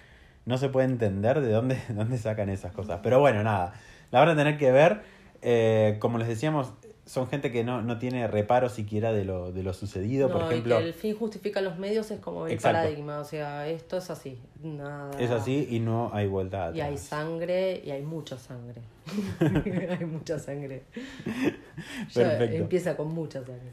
[0.46, 3.00] no se puede entender de dónde, de dónde sacan esas cosas.
[3.02, 3.72] Pero bueno, nada,
[4.12, 5.00] la van a tener que ver.
[5.42, 6.72] Eh, como les decíamos,
[7.10, 10.28] son gente que no, no tiene reparo siquiera de lo, de lo sucedido.
[10.28, 12.78] No, Por y ejemplo, que el fin justifica los medios es como el Exacto.
[12.78, 15.10] paradigma, o sea, esto es así, nada.
[15.18, 16.76] es así y no hay vuelta atrás.
[16.76, 18.82] Y hay sangre y hay mucha sangre.
[19.98, 20.84] hay mucha sangre.
[22.14, 23.70] Ya empieza con mucha sangre.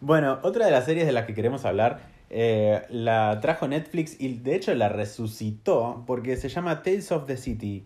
[0.00, 4.34] Bueno, otra de las series de las que queremos hablar eh, la trajo Netflix y
[4.38, 7.84] de hecho la resucitó porque se llama Tales of the City.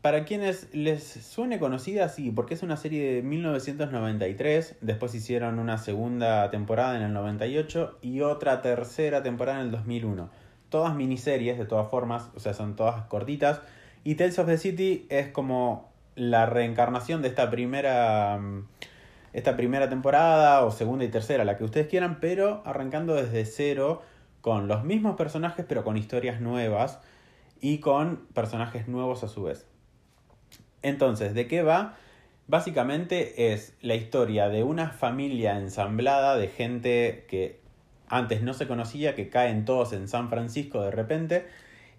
[0.00, 5.78] Para quienes les suene conocida, sí, porque es una serie de 1993, después hicieron una
[5.78, 10.28] segunda temporada en el 98 y otra tercera temporada en el 2001.
[10.68, 13.62] Todas miniseries, de todas formas, o sea, son todas cortitas.
[14.02, 18.66] Y Tales of the City es como la reencarnación de esta primera, mm,
[19.34, 24.00] esta primera temporada, o segunda y tercera, la que ustedes quieran, pero arrancando desde cero,
[24.40, 27.00] con los mismos personajes, pero con historias nuevas
[27.60, 29.66] y con personajes nuevos a su vez.
[30.82, 31.96] Entonces, ¿de qué va?
[32.46, 37.60] Básicamente es la historia de una familia ensamblada de gente que
[38.06, 41.46] antes no se conocía, que caen todos en San Francisco de repente,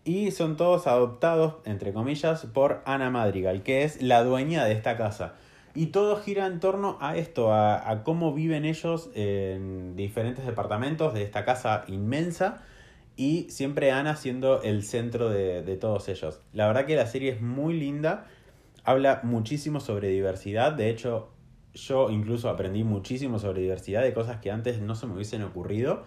[0.06, 4.95] y son todos adoptados, entre comillas, por Ana Madrigal, que es la dueña de esta
[4.95, 5.34] casa.
[5.76, 11.14] Y todo gira en torno a esto, a, a cómo viven ellos en diferentes departamentos
[11.14, 12.64] de esta casa inmensa
[13.18, 16.42] y siempre Ana siendo el centro de, de todos ellos.
[16.54, 18.28] La verdad que la serie es muy linda,
[18.84, 21.30] habla muchísimo sobre diversidad, de hecho
[21.74, 26.04] yo incluso aprendí muchísimo sobre diversidad de cosas que antes no se me hubiesen ocurrido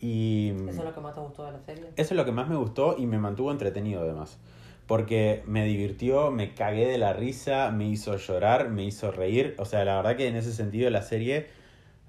[0.00, 1.84] y Eso es lo que más te gustó de la serie.
[1.96, 4.38] eso es lo que más me gustó y me mantuvo entretenido además.
[4.86, 9.54] Porque me divirtió, me cagué de la risa, me hizo llorar, me hizo reír.
[9.58, 11.46] O sea, la verdad que en ese sentido la serie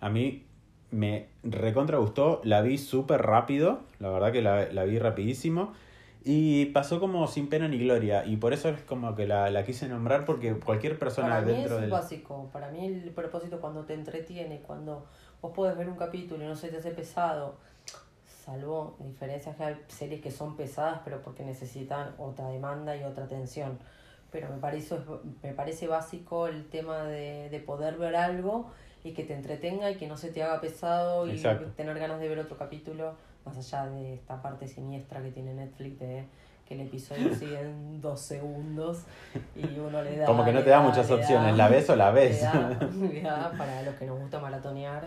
[0.02, 0.46] a mí
[0.92, 2.42] me recontra gustó.
[2.44, 5.74] La vi súper rápido, la verdad que la, la vi rapidísimo.
[6.28, 8.26] Y pasó como sin pena ni gloria.
[8.26, 11.52] Y por eso es como que la, la quise nombrar porque cualquier persona Para mí
[11.54, 11.92] dentro es del...
[11.92, 12.50] básico.
[12.52, 15.06] Para mí el propósito cuando te entretiene, cuando
[15.40, 17.58] vos podés ver un capítulo y no se te hace pesado,
[18.46, 23.26] salvo diferencias que hay series que son pesadas, pero porque necesitan otra demanda y otra
[23.26, 23.80] atención.
[24.32, 24.98] Pero me parece,
[25.42, 28.68] me parece básico el tema de, de poder ver algo
[29.04, 31.42] y que te entretenga y que no se te haga pesado y
[31.76, 36.00] tener ganas de ver otro capítulo, más allá de esta parte siniestra que tiene Netflix
[36.00, 36.26] de
[36.68, 39.04] que el episodio sigue en dos segundos
[39.56, 40.26] y uno le da...
[40.26, 42.42] Como que no te da muchas opciones, ¿la ves o la ves?
[42.42, 45.04] Le da, le da para los que nos gusta maratonear.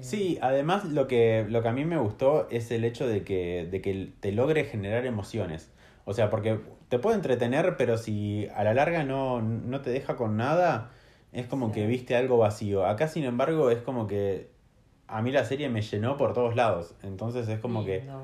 [0.00, 3.66] Sí, además lo que, lo que a mí me gustó es el hecho de que,
[3.70, 5.70] de que te logre generar emociones.
[6.04, 10.16] O sea, porque te puede entretener, pero si a la larga no, no te deja
[10.16, 10.90] con nada,
[11.32, 11.72] es como Sí.
[11.74, 12.86] que viste algo vacío.
[12.86, 14.48] Acá, sin embargo, es como que
[15.08, 16.94] a mí la serie me llenó por todos lados.
[17.02, 18.22] Entonces es como que no-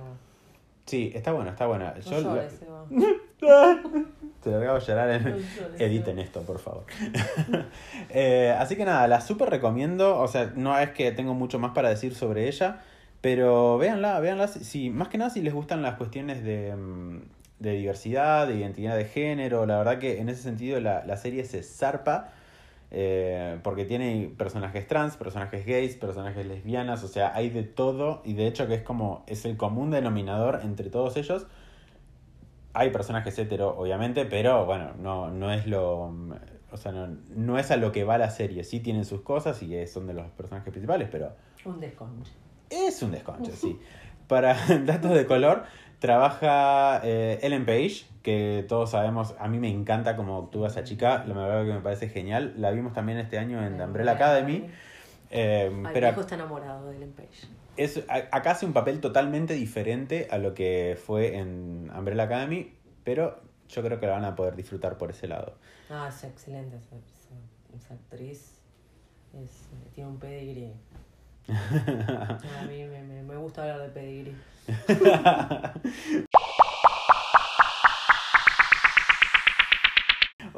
[0.86, 1.94] Sí, está buena, está buena.
[1.94, 2.60] No Yo llores.
[4.42, 5.24] te lo hago llorar en...
[5.24, 6.84] No llores, Editen esto, por favor.
[8.12, 10.18] Eh, así que nada, la súper recomiendo.
[10.18, 12.80] O sea, no es que tengo mucho más para decir sobre ella,
[13.20, 14.48] pero véanla, véanla.
[14.48, 17.20] Si, más que nada si les gustan las cuestiones de, mm,
[17.60, 19.64] de diversidad, de identidad de género.
[19.66, 22.32] La verdad que en ese sentido la, la serie se zarpa.
[22.90, 28.34] eh, porque tiene personajes trans, personajes gays, personajes lesbianas, o sea, hay de todo y
[28.34, 31.46] de hecho que es como, es el común denominador entre todos ellos.
[32.72, 36.14] Hay personajes hetero, obviamente, pero bueno, no, no es lo.
[36.72, 38.62] O sea, no, no es a lo que va la serie.
[38.62, 41.32] Sí tienen sus cosas y son de los personajes principales, pero
[41.64, 42.30] Un desconche.
[42.70, 43.78] es un desconche, sí.
[44.28, 44.54] Para
[44.86, 45.64] datos de color,
[45.98, 51.24] trabaja eh, Ellen Page, que todos sabemos, a mí me encanta cómo actúa esa chica,
[51.26, 52.54] la verdad que me parece genial.
[52.56, 54.68] La vimos también este año en The Umbrella Academy.
[55.30, 57.46] Eh, Ay, pero mi hijo está enamorado de Ellen Page.
[57.76, 62.74] es, a- acá hace un papel totalmente diferente a lo que fue en Umbrella Academy,
[63.04, 65.54] pero yo creo que la van a poder disfrutar por ese lado.
[65.88, 68.56] Ah, es excelente esa, esa- esa actriz.
[69.42, 70.72] Es, tiene un pedigrí.
[71.48, 74.36] A mí me, me, me gusta hablar de pedigrí.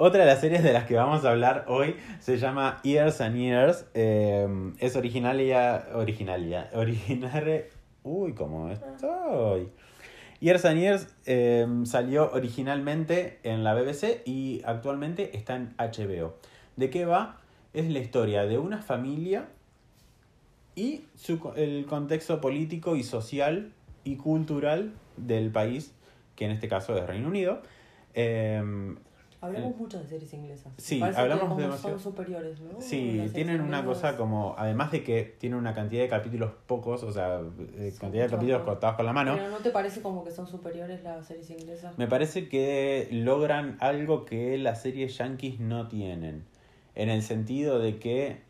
[0.04, 3.36] Otra de las series de las que vamos a hablar hoy se llama Years and
[3.36, 3.86] Years.
[3.94, 5.90] eh, es originalia.
[5.94, 6.68] Originalia.
[6.74, 7.66] Originaria.
[8.02, 9.68] Uy, ¿cómo estoy?
[10.40, 16.34] Years and Years eh, salió originalmente en la BBC y actualmente está en HBO.
[16.74, 17.38] ¿De qué va?
[17.72, 19.50] Es la historia de una familia
[20.74, 23.70] y su, el contexto político y social
[24.02, 25.92] y cultural del país,
[26.34, 27.62] que en este caso es Reino Unido.
[28.14, 28.96] Eh,
[29.42, 30.72] Hablamos mucho de series inglesas.
[30.78, 31.98] Sí, Parece hablamos como demasiado.
[31.98, 32.80] son superiores, ¿no?
[32.80, 33.84] Sí, tienen una inglesas.
[34.12, 37.40] cosa como, además de que tienen una cantidad de capítulos pocos, o sea,
[37.74, 38.68] eh, cantidad de capítulos más.
[38.68, 41.98] contados con la mano, Pero ¿no te parece como que son superiores las series inglesas?
[41.98, 46.44] me parece que logran algo que las series yankees no tienen,
[46.94, 48.42] en el sentido de que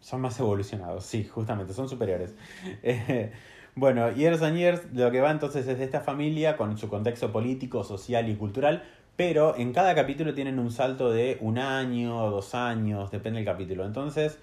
[0.00, 2.34] son más evolucionados, sí, justamente, son superiores.
[2.82, 3.32] Eh,
[3.74, 7.30] bueno, Years and Years, lo que va entonces es de esta familia con su contexto
[7.32, 8.82] político, social y cultural,
[9.18, 13.46] pero en cada capítulo tienen un salto de un año o dos años, depende del
[13.46, 13.86] capítulo.
[13.86, 14.40] Entonces,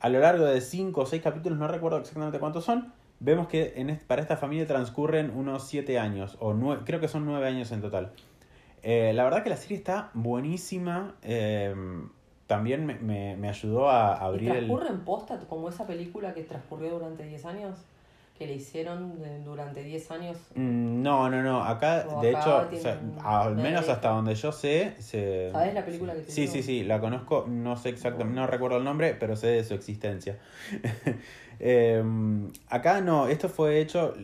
[0.00, 3.74] a lo largo de cinco o seis capítulos, no recuerdo exactamente cuántos son, vemos que
[3.76, 7.72] en para esta familia transcurren unos siete años, o nueve, creo que son nueve años
[7.72, 8.12] en total.
[8.82, 11.16] Eh, la verdad que la serie está buenísima.
[11.22, 11.74] eh,
[12.46, 14.66] también me, me- me ayudó a ¿Y abrir el...
[14.66, 17.84] transcurre en posta como esa película que transcurrió durante 10 años?
[18.38, 20.36] Que le hicieron de- durante 10 años.
[20.54, 21.64] Mm, No, no, no.
[21.64, 25.50] Acá, O de acá hecho, o sea, al menos hasta donde yo sé, se...
[25.52, 26.52] ¿Sabés la película que te Sí, digo?
[26.52, 29.74] sí, sí, la conozco, no sé exactamente, no recuerdo el nombre, pero sé de su
[29.74, 30.38] existencia.
[31.60, 32.00] Eh,
[32.68, 34.14] acá no, esto fue hecho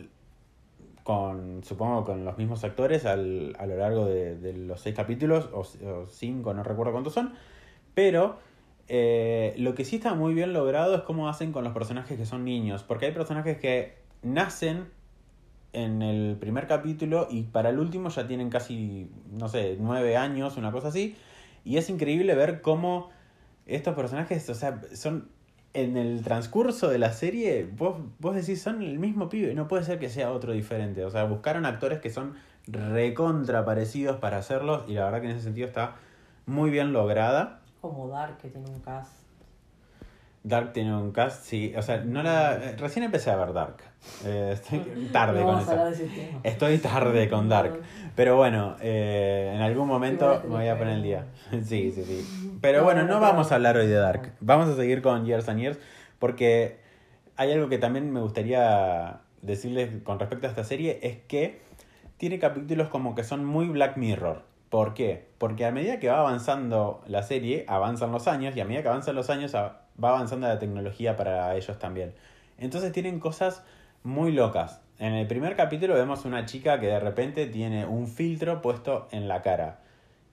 [1.03, 5.49] con, supongo, con los mismos actores al, a lo largo de, de los seis capítulos,
[5.53, 7.33] o, o cinco, no recuerdo cuántos son,
[7.93, 8.37] pero
[8.87, 12.25] eh, lo que sí está muy bien logrado es cómo hacen con los personajes que
[12.25, 14.89] son niños, porque hay personajes que nacen
[15.71, 20.57] en el primer capítulo y para el último ya tienen casi, no sé, nueve años,
[20.57, 21.15] una cosa así,
[21.63, 23.09] y es increíble ver cómo
[23.65, 25.29] estos personajes, o sea, son
[25.73, 29.83] en el transcurso de la serie, vos, vos decís, son el mismo pibe, no puede
[29.83, 31.03] ser que sea otro diferente.
[31.03, 32.35] O sea, buscaron actores que son
[32.65, 35.95] recontra parecidos para hacerlos y la verdad que en ese sentido está
[36.45, 37.59] muy bien lograda.
[37.81, 39.24] Como Dark, que tiene un cast.
[40.47, 42.53] Dark tiene un cast, sí, o sea, no la...
[42.53, 43.77] eh, Recién empecé a ver Dark.
[44.23, 44.79] Eh, estoy
[45.11, 46.03] tarde no con eso.
[46.43, 47.81] Estoy tarde con Dark.
[48.15, 51.25] Pero bueno, eh, en algún momento me voy a poner el día.
[51.63, 52.57] Sí, sí, sí.
[52.61, 54.33] Pero No, bueno, no, vamos a hablar hoy de Dark.
[54.39, 55.79] Vamos a seguir con Years and Years
[56.19, 56.77] porque
[57.37, 61.59] hay algo que también me gustaría decirles con respecto a esta serie, es que
[62.17, 64.43] tiene capítulos como que son muy Black Mirror.
[64.69, 65.27] ¿Por qué?
[65.39, 68.89] Porque a medida que va avanzando la serie, avanzan los años y a medida que
[68.89, 69.55] avanzan los años
[70.01, 72.13] va avanzando la tecnología para ellos también.
[72.57, 73.63] Entonces tienen cosas
[74.03, 74.81] muy locas.
[74.97, 79.27] En el primer capítulo vemos una chica que de repente tiene un filtro puesto en
[79.27, 79.79] la cara.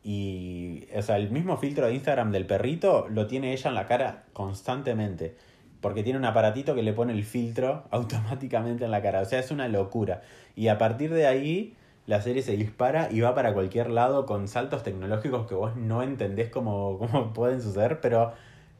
[0.04, 3.86] Y, o sea, el mismo filtro de Instagram del perrito lo tiene ella en la
[3.86, 5.36] cara constantemente.
[5.80, 9.20] Porque tiene un aparatito que le pone el filtro automáticamente en la cara.
[9.20, 10.22] O sea, es una locura.
[10.54, 11.74] Y a partir de ahí,
[12.06, 16.02] la serie se dispara y va para cualquier lado con saltos tecnológicos que vos no
[16.02, 18.00] entendés cómo, cómo pueden suceder.
[18.00, 18.32] Pero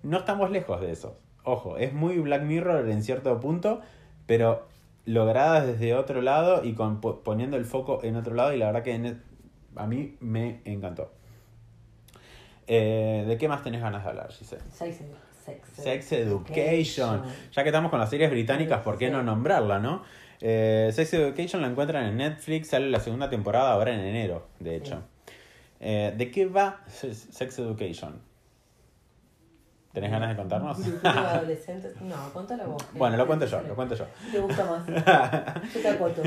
[0.03, 1.17] no estamos lejos de eso.
[1.45, 3.81] Ojo, es muy Black Mirror en cierto punto,
[4.27, 4.67] pero
[5.07, 8.53] logradas desde otro lado y con, po- poniendo el foco en otro lado.
[8.55, 9.23] Y la verdad que en-
[9.77, 11.11] a mí me encantó.
[12.67, 14.63] Eh, ¿De qué más tenés ganas de hablar, Giselle?
[14.71, 14.97] Sex,
[15.45, 17.23] sex, Sex Education.
[17.53, 20.03] Ya que estamos con las series británicas, ¿por qué no nombrarla, no?
[20.41, 24.77] Eh, Sex Education la encuentran en Netflix, sale la segunda temporada ahora en enero, de
[24.77, 25.03] hecho.
[25.81, 28.21] Eh, ¿De qué va Sex Education?
[29.93, 30.79] ¿Tenés ganas de contarnos?
[31.05, 32.01] Adolescentes.
[32.01, 32.83] No, contala vos.
[32.95, 34.07] bueno, lo cuento yo, lo cuento yo.
[34.31, 34.87] ¿Te gusta más?
[35.75, 36.23] Yo te acoto.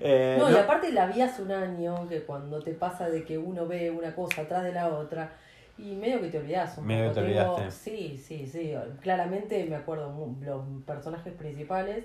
[0.00, 3.38] Eh, No, y aparte la vi hace un año que cuando te pasa de que
[3.38, 5.32] uno ve una cosa atrás de la otra
[5.78, 7.14] y medio que te olvidas un Medio poco.
[7.20, 7.70] te Tengo- olvidaste.
[7.90, 8.74] Sí, sí, sí.
[9.00, 12.04] Claramente me acuerdo los personajes principales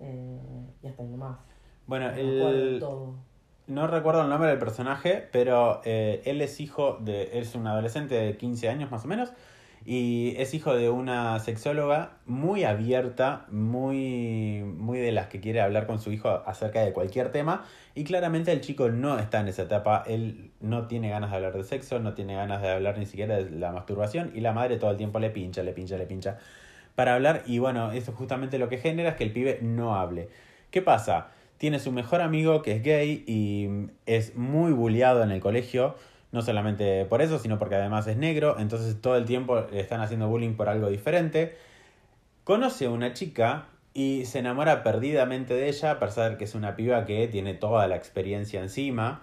[0.00, 0.38] eh,
[0.82, 1.38] y hasta ahí nomás.
[1.86, 3.14] bueno, No me el, todo.
[3.68, 7.38] no recuerdo el nombre del personaje, pero eh, él es hijo de.
[7.38, 9.32] Es un adolescente de 15 años más o menos.
[9.84, 15.86] Y es hijo de una sexóloga muy abierta, muy, muy de las que quiere hablar
[15.86, 17.64] con su hijo acerca de cualquier tema.
[17.94, 20.04] Y claramente el chico no está en esa etapa.
[20.06, 23.36] Él no tiene ganas de hablar de sexo, no tiene ganas de hablar ni siquiera
[23.36, 24.32] de la masturbación.
[24.34, 26.38] Y la madre todo el tiempo le pincha, le pincha, le pincha
[26.94, 27.44] para hablar.
[27.46, 30.28] Y bueno, eso justamente lo que genera es que el pibe no hable.
[30.70, 31.28] ¿Qué pasa?
[31.56, 35.94] Tiene su mejor amigo que es gay y es muy bulleado en el colegio.
[36.30, 38.56] No solamente por eso, sino porque además es negro.
[38.58, 41.56] Entonces todo el tiempo le están haciendo bullying por algo diferente.
[42.44, 46.54] Conoce a una chica y se enamora perdidamente de ella, a pesar de que es
[46.54, 49.22] una piba que tiene toda la experiencia encima.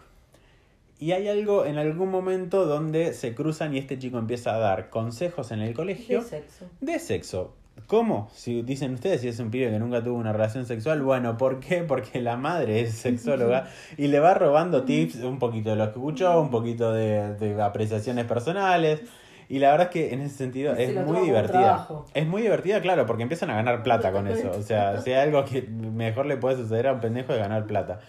[0.97, 4.89] Y hay algo en algún momento donde se cruzan y este chico empieza a dar
[4.89, 6.65] consejos en el colegio De sexo.
[6.81, 7.55] de sexo.
[7.88, 8.29] ¿Cómo?
[8.33, 11.59] Si dicen ustedes si es un pibe que nunca tuvo una relación sexual, bueno, ¿por
[11.59, 11.83] qué?
[11.88, 15.99] Porque la madre es sexóloga y le va robando tips, un poquito de lo que
[15.99, 19.01] escuchó, un poquito de, de apreciaciones personales.
[19.47, 21.88] Y la verdad es que en ese sentido Y es muy divertida.
[22.13, 24.51] Es muy divertida, claro, porque empiezan a ganar plata con eso.
[24.51, 27.67] O sea, si hay algo que mejor le puede suceder a un pendejo de ganar
[27.67, 27.99] plata.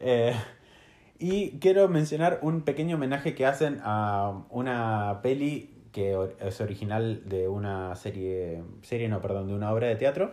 [0.00, 0.32] Eh,
[1.18, 7.48] y quiero mencionar un pequeño homenaje que hacen a una peli que es original de
[7.48, 10.32] una serie, serie no, perdón, de una obra de teatro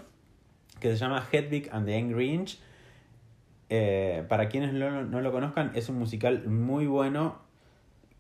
[0.80, 2.60] que se llama Hedwig and the Angry Inch.
[3.70, 7.40] Eh, para quienes no, no lo conozcan, es un musical muy bueno.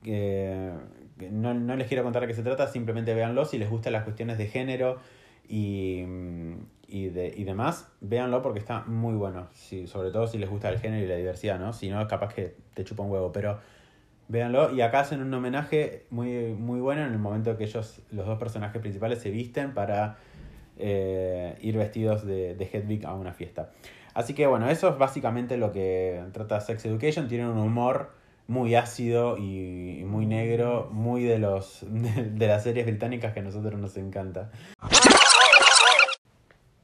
[0.01, 0.71] que
[1.31, 3.45] no, no les quiero contar de qué se trata, simplemente véanlo.
[3.45, 4.97] Si les gustan las cuestiones de género
[5.47, 6.03] y,
[6.87, 9.47] y, de, y demás, véanlo porque está muy bueno.
[9.53, 11.73] Si, sobre todo si les gusta el género y la diversidad, ¿no?
[11.73, 13.59] Si no, capaz que te chupa un huevo, pero
[14.27, 14.73] véanlo.
[14.73, 18.39] Y acá hacen un homenaje muy, muy bueno en el momento que ellos, los dos
[18.39, 20.17] personajes principales, se visten para
[20.77, 23.71] eh, ir vestidos de, de Hedwig a una fiesta.
[24.13, 27.27] Así que bueno, eso es básicamente lo que trata Sex Education.
[27.27, 28.11] Tiene un humor
[28.47, 33.79] muy ácido y muy negro, muy de los de las series británicas que a nosotros
[33.79, 34.51] nos encanta.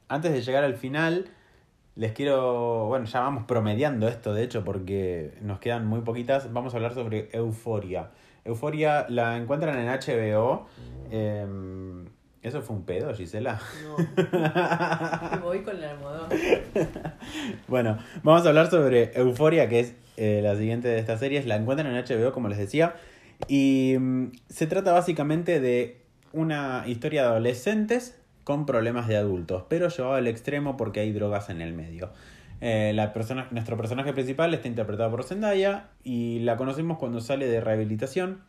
[0.08, 1.30] Antes de llegar al final,
[1.94, 6.52] les quiero, bueno, ya vamos promediando esto, de hecho, porque nos quedan muy poquitas.
[6.52, 8.10] Vamos a hablar sobre Euforia.
[8.44, 10.66] Euforia la encuentran en HBO.
[11.10, 12.06] Em,
[12.42, 13.60] ¿Eso fue un pedo, Gisela?
[13.84, 13.96] No.
[15.30, 16.28] Me voy con el almohadón.
[17.68, 21.46] Bueno, vamos a hablar sobre Euforia, que es eh, la siguiente de estas series.
[21.46, 22.94] La encuentran en HBO, como les decía.
[23.48, 26.00] Y mm, se trata básicamente de
[26.32, 31.50] una historia de adolescentes con problemas de adultos, pero llevado al extremo porque hay drogas
[31.50, 32.12] en el medio.
[32.60, 33.12] Eh, la
[33.50, 38.42] nuestro personaje principal está interpretado por Zendaya y la conocemos cuando sale de rehabilitación.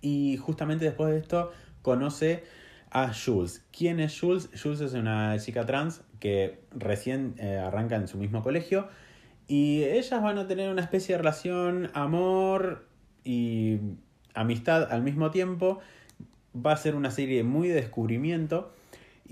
[0.00, 2.44] Y justamente después de esto conoce
[2.90, 3.64] a Jules.
[3.76, 4.48] ¿Quién es Jules?
[4.60, 8.88] Jules es una chica trans que recién eh, arranca en su mismo colegio
[9.50, 12.86] y ellas van a tener una especie de relación, amor
[13.24, 13.80] y
[14.32, 15.80] amistad al mismo tiempo.
[16.54, 18.72] Va a ser una serie muy de descubrimiento.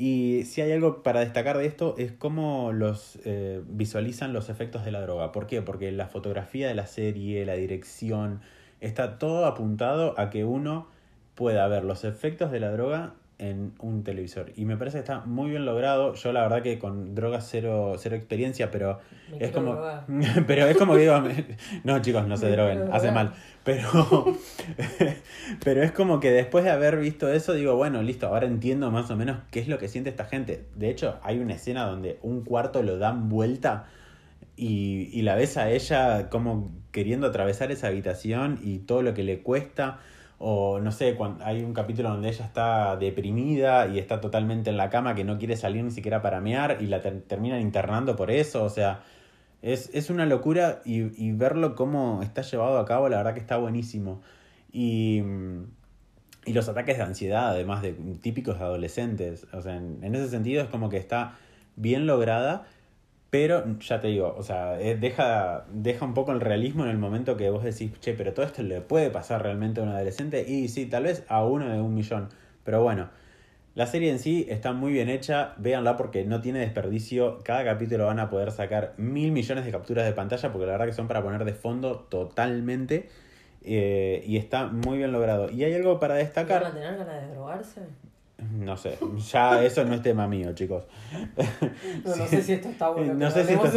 [0.00, 4.84] Y si hay algo para destacar de esto es cómo los eh, visualizan los efectos
[4.84, 5.32] de la droga.
[5.32, 5.60] ¿Por qué?
[5.60, 8.40] Porque la fotografía de la serie, la dirección,
[8.80, 10.86] está todo apuntado a que uno
[11.34, 14.52] pueda ver los efectos de la droga en un televisor.
[14.56, 16.14] Y me parece que está muy bien logrado.
[16.14, 18.98] Yo la verdad que con drogas cero, cero experiencia, pero
[19.30, 19.74] Me es como.
[19.74, 20.04] drogar.
[20.46, 21.22] pero es como que digo.
[21.84, 23.32] No, chicos, no se Me droguen, hace mal.
[23.62, 24.36] Pero.
[25.64, 29.10] pero es como que después de haber visto eso, digo, bueno, listo, ahora entiendo más
[29.10, 30.64] o menos qué es lo que siente esta gente.
[30.74, 33.86] De hecho, hay una escena donde un cuarto lo dan vuelta.
[34.56, 39.22] Y, y la ves a ella como queriendo atravesar esa habitación y todo lo que
[39.22, 40.00] le cuesta.
[40.40, 44.76] O no sé, cuando hay un capítulo donde ella está deprimida y está totalmente en
[44.76, 48.14] la cama que no quiere salir ni siquiera para mear y la ter- terminan internando
[48.14, 48.62] por eso.
[48.64, 49.02] O sea,
[49.62, 53.40] es, es una locura y, y verlo cómo está llevado a cabo, la verdad que
[53.40, 54.22] está buenísimo.
[54.72, 55.22] Y,
[56.44, 59.46] y los ataques de ansiedad, además de típicos de adolescentes.
[59.52, 61.34] O sea, en ese sentido es como que está
[61.74, 62.64] bien lograda.
[63.30, 66.98] Pero ya te digo, o sea, eh, deja, deja un poco el realismo en el
[66.98, 70.44] momento que vos decís, che, pero todo esto le puede pasar realmente a un adolescente.
[70.48, 72.28] Y sí, tal vez a uno de un millón.
[72.64, 73.10] Pero bueno,
[73.74, 77.38] La serie en sí está muy bien hecha, véanla porque no tiene desperdicio.
[77.44, 80.86] Cada capítulo van a poder sacar mil millones de capturas de pantalla porque la verdad
[80.86, 83.08] que son para poner de fondo totalmente.
[83.62, 85.48] Eh, y está muy bien logrado.
[85.50, 86.72] Y hay algo para ¿Van a destacar.
[86.72, 87.82] tener ganas de drogarse?
[88.38, 88.96] No sé,
[89.32, 90.84] ya eso no es tema mío, chicos.
[92.04, 93.14] No, no sé si esto está bueno.
[93.14, 93.68] No que sé si esto-.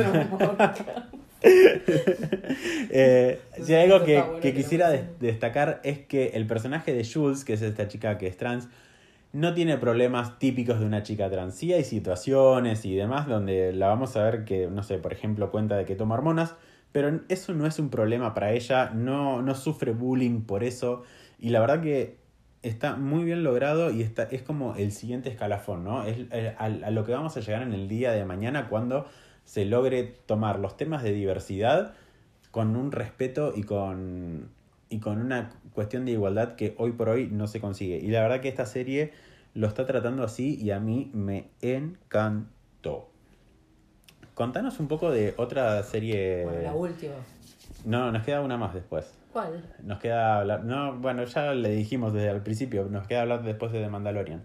[2.93, 6.93] Eh, No si hay algo que, bueno que quisiera des- destacar es que el personaje
[6.93, 8.67] de Jules, que es esta chica que es trans,
[9.33, 11.55] no tiene problemas típicos de una chica trans.
[11.55, 15.49] Sí hay situaciones y demás donde la vamos a ver que, no sé, por ejemplo,
[15.51, 16.53] cuenta de que toma hormonas,
[16.91, 21.03] pero eso no es un problema para ella, no, no sufre bullying por eso.
[21.39, 22.17] Y la verdad que
[22.63, 26.03] está muy bien logrado y está, es como el siguiente escalafón, ¿no?
[26.03, 26.17] Es,
[26.57, 29.07] a, a lo que vamos a llegar en el día de mañana cuando
[29.45, 31.93] se logre tomar los temas de diversidad
[32.51, 34.49] con un respeto y con,
[34.89, 37.97] y con una cuestión de igualdad que hoy por hoy no se consigue.
[37.97, 39.13] Y la verdad que esta serie
[39.53, 43.09] lo está tratando así y a mí me encantó.
[44.35, 46.43] Contanos un poco de otra serie.
[46.45, 47.13] Bueno, la última.
[47.85, 49.13] No, nos queda una más después.
[49.33, 49.73] ¿Cuál?
[49.83, 50.63] Nos queda hablar.
[50.63, 52.85] No, bueno, ya le dijimos desde el principio.
[52.89, 54.43] Nos queda hablar después de The Mandalorian.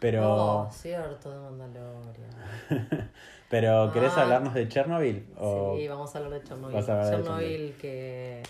[0.00, 0.32] Pero.
[0.64, 2.30] Oh, cierto, de Mandalorian.
[3.50, 4.22] pero ¿querés Ah.
[4.22, 5.26] hablarnos de Chernobyl?
[5.38, 6.76] O- Sí, vamos a hablar de Chernobyl.
[6.76, 8.42] De Chernobyl, que,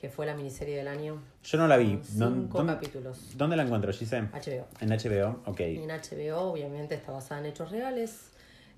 [0.00, 1.20] que fue la miniserie del año.
[1.42, 2.00] Yo no la vi.
[2.04, 3.36] Son ¿Dó- Cinco ¿Dónde, capítulos.
[3.36, 4.28] ¿Dónde la encuentro, Gisem?
[4.32, 4.66] HBO.
[4.80, 5.60] En HBO, ok.
[5.60, 8.28] En HBO, obviamente, está basada en hechos reales.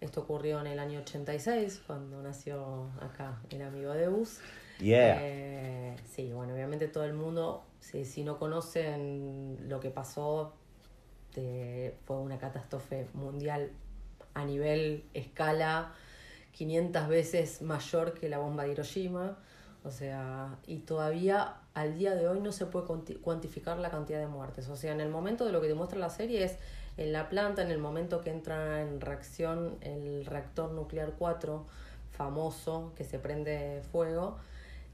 [0.01, 4.39] Esto ocurrió en el año 86, cuando nació acá el amigo de Bus.
[5.20, 10.53] Eh, sí, bueno, obviamente todo el mundo, si, si no conocen lo que pasó,
[12.05, 13.70] fue una catástrofe mundial
[14.35, 15.93] a nivel escala
[16.53, 19.37] 500 veces mayor que la bomba de Hiroshima.
[19.85, 24.18] O sea, y todavía al día de hoy no se puede cuanti- cuantificar la cantidad
[24.20, 24.68] de muertes.
[24.68, 26.57] O sea, en el momento de lo que te muestra la serie es
[26.97, 31.66] en la planta, en el momento que entra en reacción el reactor nuclear 4
[32.12, 34.39] famoso que se prende fuego,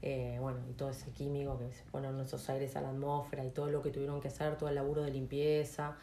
[0.01, 3.51] eh, bueno, y todo ese químico que se ponen esos aires a la atmósfera y
[3.51, 5.97] todo lo que tuvieron que hacer, todo el laburo de limpieza.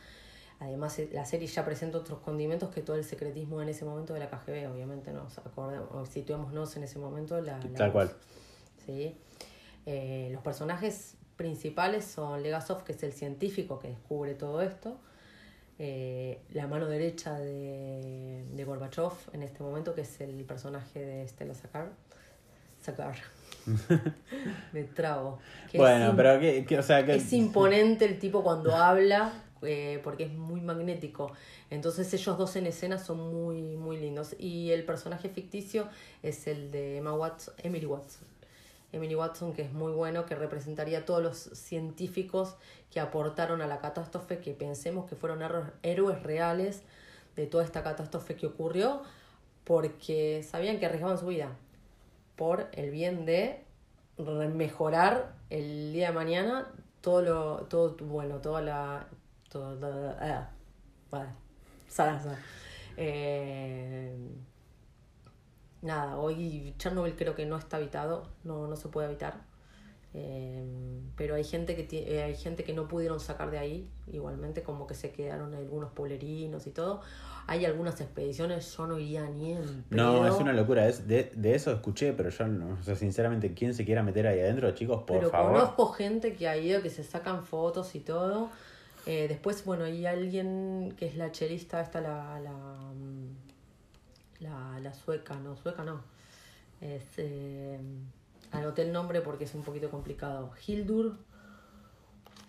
[0.61, 4.15] Además, eh, la serie ya presenta otros condimentos que todo el secretismo en ese momento
[4.15, 7.41] de la KGB, obviamente nos acordemos, o situémonos en ese momento.
[7.41, 8.11] La, la Tal cual.
[8.85, 9.17] ¿sí?
[9.87, 14.99] Eh, los personajes principales son Legasov, que es el científico que descubre todo esto,
[15.79, 21.29] eh, la mano derecha de, de Gorbachev en este momento, que es el personaje de
[21.29, 21.91] Stella Sakar.
[22.81, 23.17] Sakar.
[24.73, 25.39] Me trabo.
[25.71, 27.17] Que es Bueno, pero que, que- o sea, que...
[27.17, 31.33] es imponente el tipo cuando habla, eh, porque es muy magnético.
[31.71, 34.35] Entonces ellos dos en escena son muy, muy lindos.
[34.39, 35.89] Y el personaje ficticio
[36.23, 38.27] es el de Emma Watson, Emily Watson.
[38.91, 42.55] Emily Watson, que es muy bueno, que representaría a todos los científicos
[42.91, 45.43] que aportaron a la catástrofe, que pensemos que fueron
[45.83, 46.83] héroes reales
[47.37, 49.03] de toda esta catástrofe que ocurrió,
[49.65, 51.51] porque sabían que arriesgaban su vida
[52.39, 53.63] por el bien de
[54.17, 56.67] mejorar el día de mañana
[57.03, 59.07] todo lo todo bueno toda la
[59.51, 60.51] todo la-
[61.11, 61.29] vale,
[61.89, 62.39] Sarasa.
[62.97, 64.17] Eh,
[65.83, 69.48] nada hoy Chernobyl creo que no está habitado no no se puede habitar
[70.15, 70.65] Eh,
[71.17, 74.87] pero hay gente que eh, hay gente que no pudieron sacar de ahí igualmente como
[74.87, 77.03] que se quedaron algunos pueblerinos y todo
[77.49, 80.87] hay algunas expediciones yo no iría ni en No, es una locura.
[80.87, 84.27] Es de, de eso escuché, pero yo, no, o sea, sinceramente, ¿quién se quiera meter
[84.27, 85.05] ahí adentro, chicos?
[85.05, 85.53] Por Pero favor.
[85.55, 88.51] conozco gente que ha ido, que se sacan fotos y todo.
[89.07, 93.37] Eh, después, bueno, hay alguien que es la chelista, esta la, la, mm,
[94.41, 96.03] la, la sueca, no, sueca no.
[96.83, 97.79] Es, eh,
[98.53, 100.51] anoté el nombre porque es un poquito complicado.
[100.67, 101.17] Hildur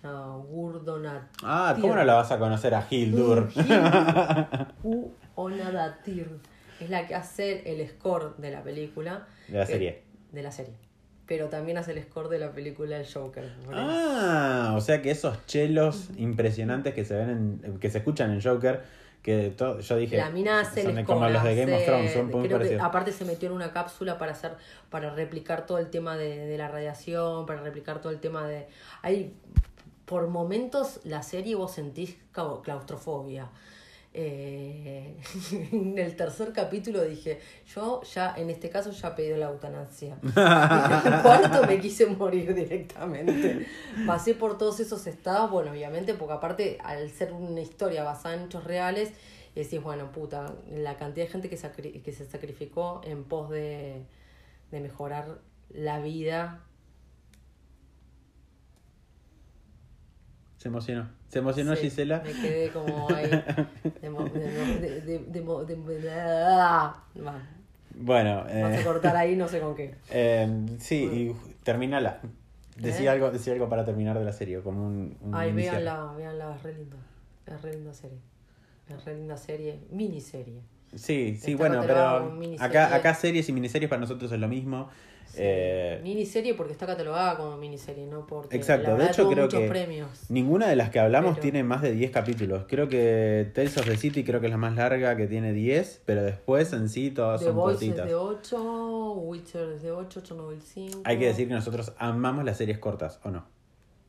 [0.01, 1.23] no, Gurdonat.
[1.43, 3.49] Ah, ¿cómo no la vas a conocer a Hildur?
[4.83, 6.39] U Onadatir.
[6.79, 9.27] Es la que hace el score de la película.
[9.49, 10.03] De la Que- serie.
[10.31, 10.73] De la serie.
[11.25, 13.51] Pero también hace el score de la película El Joker.
[13.73, 18.41] Ah, o sea que esos chelos impresionantes que se ven en, que se escuchan en
[18.41, 18.81] Joker,
[19.29, 20.95] que yo dije, La mina hace son
[21.33, 24.17] los de Game of Thrones, son muy creo que aparte se metió en una cápsula
[24.17, 24.53] para hacer,
[24.89, 28.67] para replicar todo el tema de, de la radiación, para replicar todo el tema de.
[29.01, 29.33] Hay
[30.05, 32.17] por momentos la serie vos sentís
[32.63, 33.49] claustrofobia.
[34.11, 35.15] Eh,
[35.71, 40.17] en el tercer capítulo dije, yo ya, en este caso ya pedí la eutanasia.
[40.23, 43.67] en el cuarto me quise morir directamente.
[44.07, 48.43] Pasé por todos esos estados, bueno, obviamente, porque aparte, al ser una historia basada en
[48.43, 49.11] hechos reales,
[49.55, 54.03] decís, bueno, puta, la cantidad de gente que, que se sacrificó en pos de,
[54.71, 55.39] de mejorar
[55.69, 56.63] la vida
[60.59, 61.09] Se emocionó.
[61.29, 62.21] Se emocionó Sí, Gisela.
[62.23, 63.29] Me quedé como ahí.
[64.01, 67.01] De, de, de, de, de mo- de- de- ah,
[67.95, 69.95] Bueno, Vas a eh, cortar ahí, no sé con qué.
[70.09, 71.03] eh, sí,
[71.45, 72.19] y terminala.
[72.75, 73.13] Decía ¿Eh?
[73.15, 75.83] algo, decía algo para terminar de la serie, como un, un Ay, inicial.
[75.83, 76.97] véanla, véanla, es re linda.
[77.45, 78.17] Es re linda serie.
[78.89, 80.61] Es re linda serie, miniserie.
[80.95, 84.89] Sí, sí, bueno, pero acá, acá series y miniseries para nosotros es lo mismo.
[85.29, 85.37] Sí.
[85.41, 88.55] Eh, Miniserie porque está catalogada como miniserie, no porque.
[88.57, 90.09] Exacto, la de hecho creo que premios.
[90.29, 92.65] Ninguna de las que hablamos Pero- tiene más de 10 capítulos.
[92.67, 96.01] Creo que Tales of the City creo que es la más larga, que tiene 10,
[96.05, 98.05] pero después en sí todas The son Voice cortitas.
[98.05, 101.01] es de 8, Witcher es de 8, Chernobyl 5.
[101.05, 103.45] Hay que decir que nosotros amamos las series cortas, ¿o no?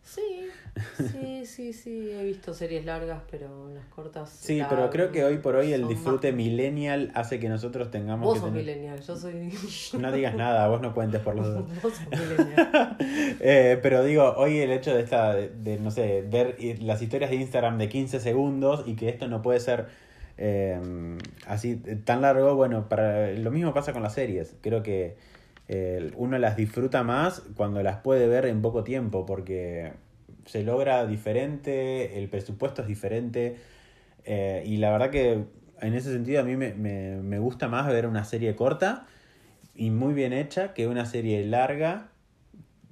[0.02, 0.48] Sí,
[0.96, 2.10] sí, sí, sí.
[2.10, 4.30] He visto series largas, pero las cortas.
[4.30, 8.24] Sí, pero creo que hoy por hoy el disfrute más- millennial hace que nosotros tengamos
[8.26, 9.52] Vos que sos tener- millennial, yo soy.
[10.00, 11.64] No digas nada, vos no cuentes por los dos.
[11.82, 12.96] Vos sos millennial.
[13.42, 17.30] Eh, pero digo, hoy el hecho de esta, de, de, no sé, ver las historias
[17.30, 19.86] de Instagram de 15 segundos y que esto no puede ser
[20.38, 20.78] eh,
[21.46, 24.54] así eh, tan largo, bueno, para lo mismo pasa con las series.
[24.60, 25.16] Creo que
[25.72, 29.92] eh, uno las disfruta más cuando las puede ver en poco tiempo, porque
[30.44, 33.56] se logra diferente, el presupuesto es diferente,
[34.24, 35.44] eh, y la verdad que
[35.80, 39.06] en ese sentido a mí me, me, me gusta más ver una serie corta
[39.76, 42.08] y muy bien hecha que una serie larga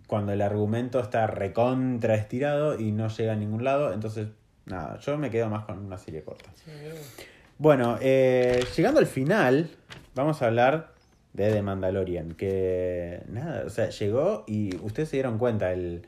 [0.06, 3.92] cuando el argumento está recontra estirado y no llega a ningún lado.
[3.92, 4.28] Entonces,
[4.66, 6.50] nada, yo me quedo más con una serie corta.
[6.54, 6.70] Sí.
[7.58, 9.68] Bueno, eh, llegando al final,
[10.14, 10.97] vamos a hablar
[11.46, 12.32] de The Mandalorian.
[12.34, 16.02] Que nada, o sea, llegó y ustedes se dieron cuenta el,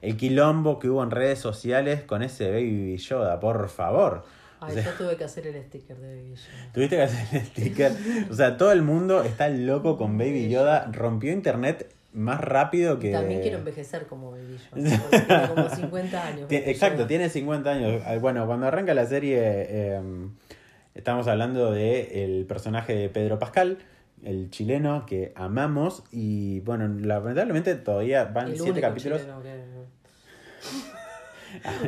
[0.00, 4.24] el quilombo que hubo en redes sociales con ese Baby Yoda, por favor.
[4.60, 6.72] O Ay, sea, yo tuve que hacer el sticker de Baby Yoda.
[6.72, 7.92] Tuviste que hacer el sticker.
[8.30, 10.88] O sea, todo el mundo está loco con Baby Yoda.
[10.92, 13.10] Rompió internet más rápido que.
[13.10, 14.98] También quiero envejecer como Baby Yoda.
[15.26, 16.42] Tiene como 50 años.
[16.42, 17.08] Baby Exacto, Yoda.
[17.08, 18.02] tiene 50 años.
[18.06, 20.00] Ah, Bueno, cuando arranca la serie, eh,
[20.94, 23.78] estamos hablando de el personaje de Pedro Pascal,
[24.24, 26.04] el chileno que amamos.
[26.10, 29.20] Y bueno, lamentablemente todavía van El 7 único capítulos.
[29.20, 29.42] chileno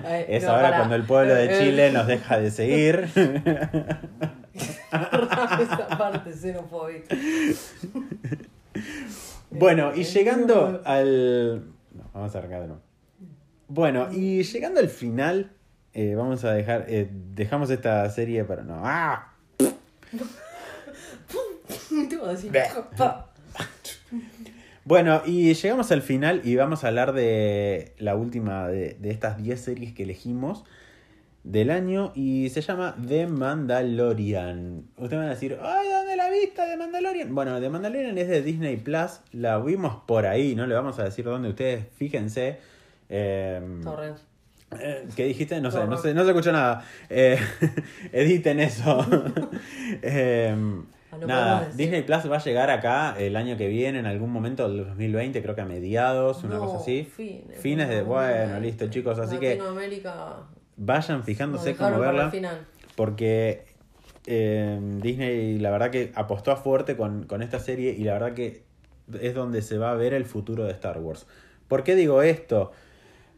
[0.05, 3.09] Ay, Es no, ahora cuando el pueblo de Eh, Chile nos deja de seguir.
[4.55, 7.17] Esa parte xenofóbica.
[9.51, 11.61] Bueno, y Eh, llegando al.
[11.95, 12.83] No, vamos a arrancar de nuevo.
[13.69, 15.53] Bueno, y llegando al final,
[15.93, 16.87] eh, vamos a dejar.
[16.89, 18.63] eh, dejamos esta serie para.
[18.63, 18.81] No.
[18.85, 19.33] ¡Ah!
[22.09, 22.65] Te voy a decir, Bleh.
[22.97, 23.31] pa.
[24.85, 29.43] Bueno, y llegamos al final y vamos a hablar de la última de, de estas
[29.43, 30.65] 10 series que elegimos
[31.43, 34.85] del año y se llama The Mandalorian.
[34.97, 37.35] Ustedes van a decir, ¡ay, ¿dónde la viste The Mandalorian?
[37.35, 41.05] Bueno, The Mandalorian es de Disney Plus, la vimos por ahí, no le vamos a
[41.05, 42.59] decir dónde, ustedes fíjense.
[43.09, 44.19] Eh, Torrent.
[44.81, 45.61] eh, ¿Qué dijiste?
[45.63, 46.85] No sé, no sé, no se escuchó nada.
[47.09, 47.39] Eh,
[48.13, 49.07] editen eso.
[51.19, 51.69] No nada.
[51.75, 55.43] Disney Plus va a llegar acá el año que viene, en algún momento del 2020,
[55.43, 57.05] creo que a mediados, una No, cosa así.
[57.05, 59.59] Fines, Fines de, no, bueno, no, listo chicos, así que
[60.77, 62.67] vayan fijándose cómo verla, final.
[62.97, 63.65] porque
[64.27, 68.35] eh, Disney la verdad que apostó a fuerte con, con esta serie y la verdad
[68.35, 68.65] que
[69.21, 71.27] es donde se va a ver el futuro de Star Wars.
[71.69, 72.73] ¿Por qué digo esto?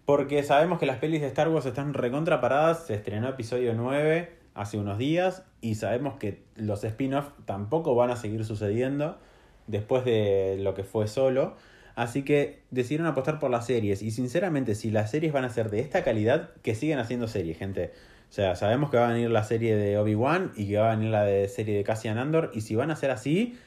[0.04, 4.32] Porque sabemos que las pelis de Star Wars están recontra paradas, se estrenó episodio 9
[4.54, 9.18] hace unos días y sabemos que los spin-off tampoco van a seguir sucediendo
[9.66, 11.56] después de lo que fue solo.
[11.94, 15.70] Así que decidieron apostar por las series y sinceramente si las series van a ser
[15.70, 17.92] de esta calidad, que sigan haciendo series, gente.
[18.28, 20.96] O sea, sabemos que va a venir la serie de Obi-Wan y que va a
[20.96, 23.58] venir la de serie de Cassian Andor y si van a ser así,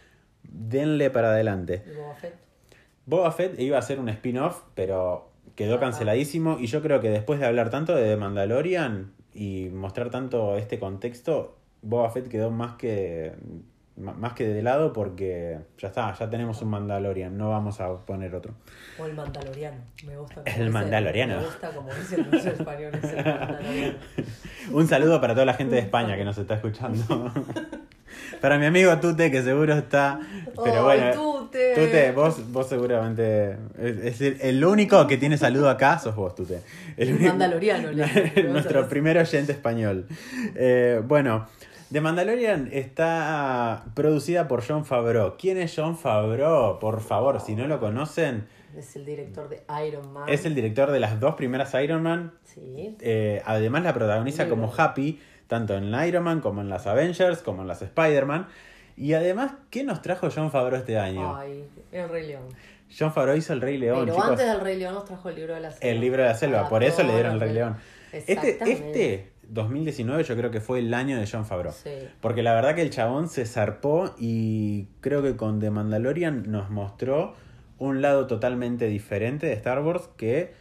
[0.44, 1.84] denle para adelante.
[1.96, 2.36] Boba Fett.
[3.06, 5.86] Boba Fett iba a ser un spin-off, pero quedó Ajá.
[5.86, 6.58] canceladísimo.
[6.60, 10.78] Y yo creo que después de hablar tanto de The Mandalorian y mostrar tanto este
[10.78, 13.34] contexto, Boba Fett quedó más que
[13.98, 18.34] más que de lado porque ya está, ya tenemos un Mandalorian, no vamos a poner
[18.34, 18.54] otro.
[18.98, 19.76] O el Mandaloriano.
[20.08, 20.36] Me gusta.
[20.42, 21.38] como El Mandaloriano.
[21.40, 23.04] Me gusta como dicen los españoles.
[23.04, 23.94] El Mandaloriano.
[24.72, 27.34] Un saludo para toda la gente de España que nos está escuchando.
[28.42, 30.20] para mi amigo Tute, que seguro está.
[30.64, 31.14] Pero ¡Ay, bueno.
[31.22, 31.74] Tute!
[31.76, 33.58] Tute, vos, vos seguramente.
[33.78, 36.62] Es, es el, el único que tiene saludo acá, sos vos, Tute.
[36.96, 40.08] El El único- Mandaloriano, le- Nuestro primer oyente español.
[40.56, 41.48] Eh, bueno,
[41.92, 45.36] The Mandalorian está producida por John Favreau.
[45.38, 46.78] ¿Quién es John Favreau?
[46.80, 50.30] Por favor, si no lo conocen, Es el director de Iron Man.
[50.30, 52.34] es el director de las dos primeras Iron Man.
[52.44, 52.96] Sí.
[53.02, 57.64] Eh, además la protagoniza como Happy, tanto en Iron Man como en las Avengers, como
[57.64, 58.48] en las Spider-Man.
[58.96, 61.36] Y además, ¿qué nos trajo John Favreau este año?
[61.36, 62.44] Ay, el Rey León.
[62.96, 64.30] John Favreau hizo El Rey León, Pero chicos.
[64.30, 65.88] antes del Rey León nos trajo el libro de la selva.
[65.92, 67.78] El libro de la selva, Para por eso le dieron el Rey León.
[68.12, 71.74] Este, este 2019 yo creo que fue el año de John Favreau.
[71.74, 71.90] Sí.
[72.22, 76.70] Porque la verdad que el chabón se zarpó y creo que con The Mandalorian nos
[76.70, 77.36] mostró
[77.78, 80.54] un lado totalmente diferente de Star Wars que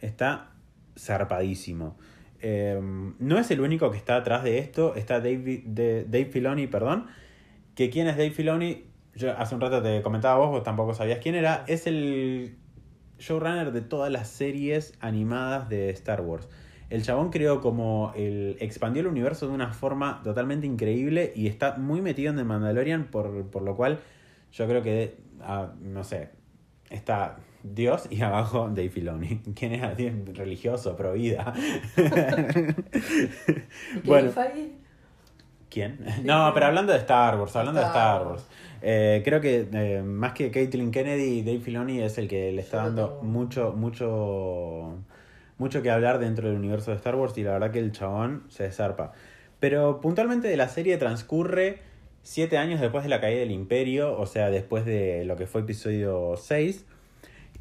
[0.00, 0.50] está
[0.98, 1.96] zarpadísimo.
[2.40, 2.78] Eh,
[3.18, 7.06] no es el único que está atrás de esto, está Dave, de- Dave Filoni, perdón.
[7.74, 8.84] Que quién es Dave Filoni,
[9.14, 12.56] yo hace un rato te comentaba vos, vos tampoco sabías quién era, es el
[13.18, 16.48] showrunner de todas las series animadas de Star Wars.
[16.90, 18.56] El chabón creó como el.
[18.60, 23.04] expandió el universo de una forma totalmente increíble y está muy metido en The Mandalorian,
[23.04, 24.00] por, por lo cual
[24.52, 26.30] yo creo que, ah, no sé,
[26.90, 29.40] está Dios y abajo Dave Filoni.
[29.54, 31.52] ¿Quién es Dios religioso, pro vida?
[34.02, 34.30] ¿Y Bueno.
[35.70, 35.98] ¿Quién?
[36.22, 38.46] No, pero hablando de Star Wars, hablando de Star Wars.
[38.80, 42.76] Eh, creo que eh, más que Caitlyn Kennedy, Dave Filoni es el que le está
[42.84, 44.98] dando mucho, mucho,
[45.58, 48.44] mucho que hablar dentro del universo de Star Wars y la verdad que el chabón
[48.48, 49.12] se desarpa.
[49.60, 51.80] Pero puntualmente de la serie transcurre
[52.22, 55.60] siete años después de la caída del imperio, o sea, después de lo que fue
[55.60, 56.84] episodio 6.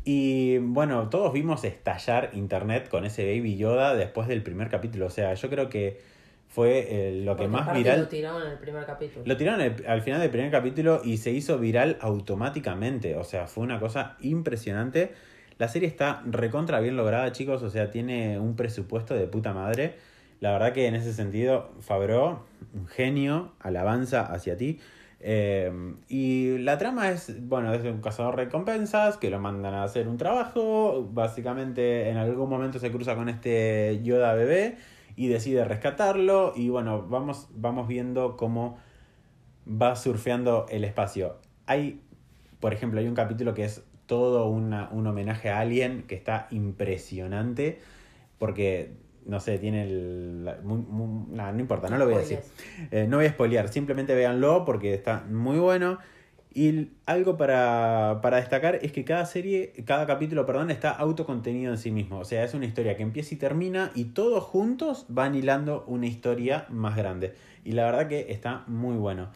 [0.05, 5.05] Y bueno, todos vimos estallar internet con ese Baby Yoda después del primer capítulo.
[5.05, 6.01] O sea, yo creo que
[6.49, 8.01] fue eh, lo que más viral.
[8.01, 9.23] Lo tiraron en el primer capítulo.
[9.25, 13.15] Lo tiraron al final del primer capítulo y se hizo viral automáticamente.
[13.15, 15.13] O sea, fue una cosa impresionante.
[15.57, 17.63] La serie está recontra bien lograda, chicos.
[17.63, 19.95] O sea, tiene un presupuesto de puta madre.
[20.39, 24.79] La verdad que en ese sentido, Fabro, un genio, alabanza hacia ti.
[25.25, 25.71] Eh,
[26.09, 30.07] y la trama es, bueno, es un cazador de recompensas que lo mandan a hacer
[30.07, 31.07] un trabajo.
[31.11, 34.77] Básicamente en algún momento se cruza con este Yoda bebé
[35.15, 36.53] y decide rescatarlo.
[36.55, 38.77] Y bueno, vamos, vamos viendo cómo
[39.65, 41.37] va surfeando el espacio.
[41.67, 42.01] Hay,
[42.59, 43.83] por ejemplo, hay un capítulo que es
[44.13, 47.79] todo una- un homenaje a Alien que está impresionante
[48.37, 48.91] porque,
[49.25, 50.45] no sé, tiene el...
[50.45, 52.39] la- muy- muy- nah, no importa, no lo voy a decir.
[52.91, 55.97] Eh, no voy a spoilear, simplemente véanlo porque está muy bueno.
[56.55, 61.79] Y algo para, para destacar es que cada serie, cada capítulo, perdón, está autocontenido en
[61.79, 62.19] sí mismo.
[62.19, 66.05] O sea, es una historia que empieza y termina y todos juntos van hilando una
[66.05, 67.33] historia más grande.
[67.65, 69.29] Y la verdad que está muy bueno.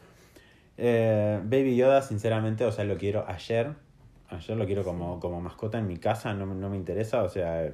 [0.76, 3.72] Eh, Baby Yoda, sinceramente, o sea, lo quiero ayer.
[4.30, 7.72] Ayer lo quiero como, como mascota en mi casa, no, no me interesa, o sea,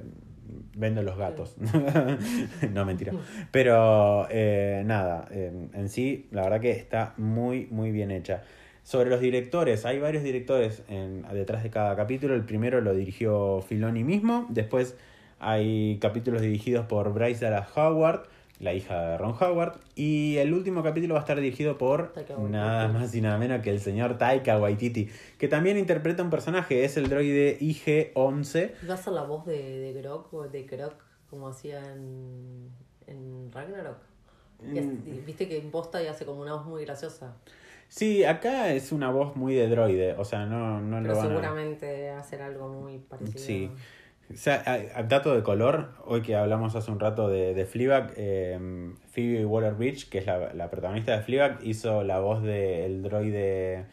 [0.75, 1.55] vendo los gatos.
[2.73, 3.11] no, mentira.
[3.51, 8.43] Pero eh, nada, eh, en sí, la verdad que está muy, muy bien hecha.
[8.83, 12.35] Sobre los directores, hay varios directores en- detrás de cada capítulo.
[12.35, 14.45] El primero lo dirigió Filoni mismo.
[14.49, 14.95] Después
[15.39, 18.23] hay capítulos dirigidos por Bryce Dallas Howard,
[18.59, 19.73] la hija de Ron Howard.
[19.95, 22.13] Y el último capítulo va a estar dirigido por
[22.49, 26.83] nada más y nada menos que el señor Taika Waititi, que también interpreta un personaje,
[26.85, 28.71] es el droide IG-11.
[28.89, 30.93] ¿Va a ser la voz de, de Grok o de Krok
[31.29, 32.69] como hacía en,
[33.07, 33.97] en Ragnarok?
[34.73, 35.01] Y es- Mm.
[35.07, 37.35] y Viste que imposta y hace como una voz muy graciosa.
[37.87, 41.25] Sí, acá es una voz muy de droide, o sea, no, no Pero lo van
[41.25, 41.29] a...
[41.29, 43.37] seguramente a ser algo muy parecido.
[43.39, 43.69] Sí.
[44.33, 44.63] O sea,
[45.07, 50.09] dato de color, hoy que hablamos hace un rato de, de Fleabag, eh, Phoebe Waller-Bridge,
[50.09, 53.85] que es la, la protagonista de Fleabag, hizo la voz del droide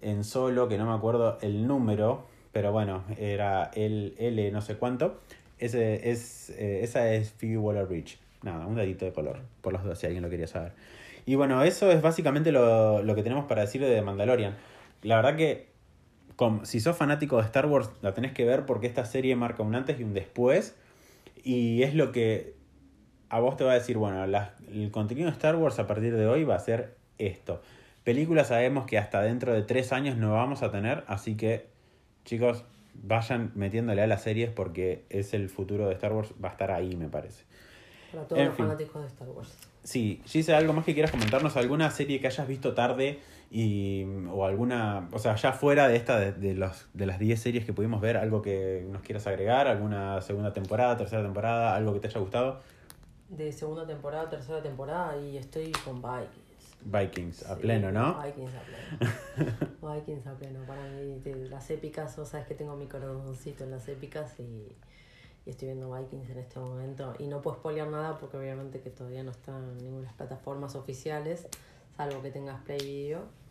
[0.00, 4.76] en solo, que no me acuerdo el número, pero bueno, era el L no sé
[4.76, 5.20] cuánto.
[5.58, 8.18] Ese es, eh, esa es Phoebe Waller-Bridge.
[8.42, 10.72] Nada, un datito de color, por los dos, si alguien lo quería saber.
[11.26, 14.56] Y bueno, eso es básicamente lo, lo que tenemos para decir de Mandalorian.
[15.02, 15.71] La verdad que
[16.36, 19.62] com- si sos fanático de Star Wars, la tenés que ver porque esta serie marca
[19.62, 20.74] un antes y un después.
[21.44, 22.54] Y es lo que
[23.28, 26.16] a vos te va a decir, bueno, la- el contenido de Star Wars a partir
[26.16, 27.62] de hoy va a ser esto.
[28.04, 31.66] Películas sabemos que hasta dentro de tres años no vamos a tener, así que
[32.24, 32.64] chicos,
[32.94, 36.70] vayan metiéndole a las series porque es el futuro de Star Wars, va a estar
[36.70, 37.44] ahí me parece.
[38.10, 38.66] Para todos En los fin.
[38.66, 39.56] fanáticos de Star Wars.
[39.82, 41.56] Sí, Gise, ¿algo más que quieras comentarnos?
[41.56, 43.18] ¿Alguna serie que hayas visto tarde
[43.54, 47.38] y, o alguna, o sea, ya fuera de esta, de, de los, de las 10
[47.38, 49.68] series que pudimos ver, algo que nos quieras agregar?
[49.68, 52.60] ¿Alguna segunda temporada, tercera temporada, algo que te haya gustado?
[53.28, 56.42] De segunda temporada, tercera temporada y estoy con Vikings.
[56.84, 58.22] Vikings, a Sí, pleno, ¿no?
[58.22, 59.52] Vikings a pleno.
[59.94, 60.60] Vikings a pleno.
[60.66, 64.74] Para mí, de las épicas, o sabes que tengo mi corazoncito en las épicas y,
[65.44, 67.12] y estoy viendo Vikings en este momento.
[67.18, 70.14] Y no puedo spoilear nada porque obviamente que todavía no está en ninguna de las
[70.14, 71.48] plataformas oficiales,
[71.98, 73.41] salvo que tengas Play Video.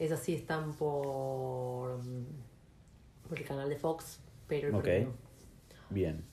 [0.00, 2.24] Esas sí están por, mm,
[3.28, 4.88] por el canal de Fox, pero el Ok.
[5.90, 6.24] Bien.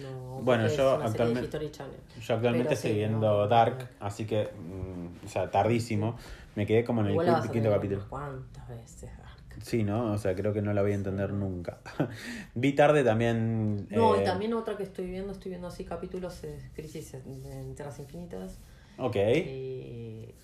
[0.00, 2.00] no, Bueno, porque yo es una serie de actualmente- History Channel.
[2.20, 4.06] Yo actualmente Pero estoy viendo no, Dark, no.
[4.06, 6.16] así que, mm, o sea, tardísimo.
[6.54, 7.98] Me quedé como en el Igual la vas quinto, a quinto ver capítulo.
[8.00, 9.64] unas cuantas veces Dark.
[9.64, 10.12] Sí, ¿no?
[10.12, 11.80] O sea, creo que no la voy a entender nunca.
[12.54, 13.88] Vi tarde también.
[13.90, 17.44] No, y eh, también otra que estoy viendo, estoy viendo así capítulos de Crisis en,
[17.44, 18.58] en Tierras Infinitas.
[18.98, 19.16] Ok.
[19.16, 20.34] Y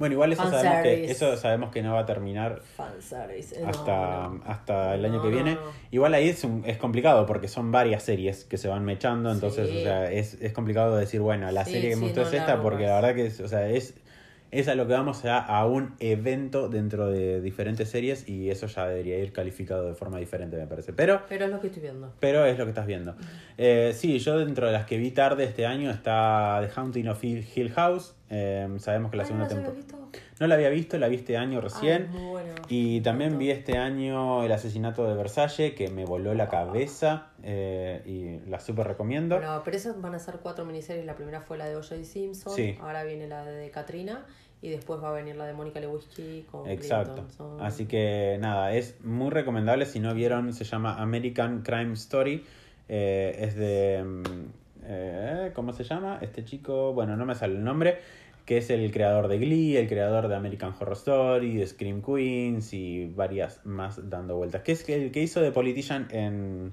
[0.00, 3.54] Bueno, igual eso sabemos, que, eso sabemos que no va a terminar fanservice.
[3.54, 3.92] Eh, no, hasta,
[4.28, 4.40] no.
[4.46, 5.58] hasta el año No, que viene.
[5.92, 9.68] Igual ahí es, un- es complicado porque son varias series que se van mechando, entonces
[9.70, 9.76] Sí.
[9.76, 12.32] o sea, es, es complicado decir, bueno, la Sí, serie que sí, me gustó es
[12.32, 13.94] esta porque la verdad que es, o sea, es,
[14.50, 18.66] es a lo que vamos a, a un evento dentro de diferentes series y eso
[18.66, 20.92] ya debería ir calificado de forma diferente, me parece.
[20.92, 22.12] Pero, Pero es lo que estoy viendo.
[22.18, 23.14] pero es lo que estás viendo.
[23.58, 27.22] Eh, sí, yo dentro de las que vi tarde este año está The Haunting of
[27.22, 28.16] Hill House.
[28.32, 29.80] Eh, sabemos que la Ay, segunda ¿no temporada...
[30.38, 32.08] No la había visto, la vi este año recién.
[32.10, 32.54] Ay, muy buena.
[32.68, 38.02] Y también vi este año el asesinato de Versalles, que me voló la cabeza eh,
[38.06, 39.36] y la súper recomiendo.
[39.36, 41.04] Bueno, pero esas van a ser cuatro miniseries.
[41.04, 42.04] La primera fue la de O.J.
[42.04, 42.54] Simpson.
[42.54, 42.78] Sí.
[42.80, 44.24] Ahora viene la de Katrina.
[44.62, 47.24] Y después va a venir la de Mónica Lewinsky con Exacto.
[47.24, 47.62] Clinton.
[47.62, 49.86] Así que nada, es muy recomendable.
[49.86, 52.44] Si no vieron, se llama American Crime Story.
[52.86, 54.04] Eh, es de...
[54.04, 54.22] mm,
[54.84, 56.18] eh, ¿Cómo se llama?
[56.20, 58.00] Este chico, bueno, no me sale el nombre.
[58.50, 62.72] Que es el creador de Glee, el creador de American Horror Story, de Scream Queens
[62.72, 64.62] y varias más dando vueltas.
[64.62, 66.72] Que es el que hizo de Politician en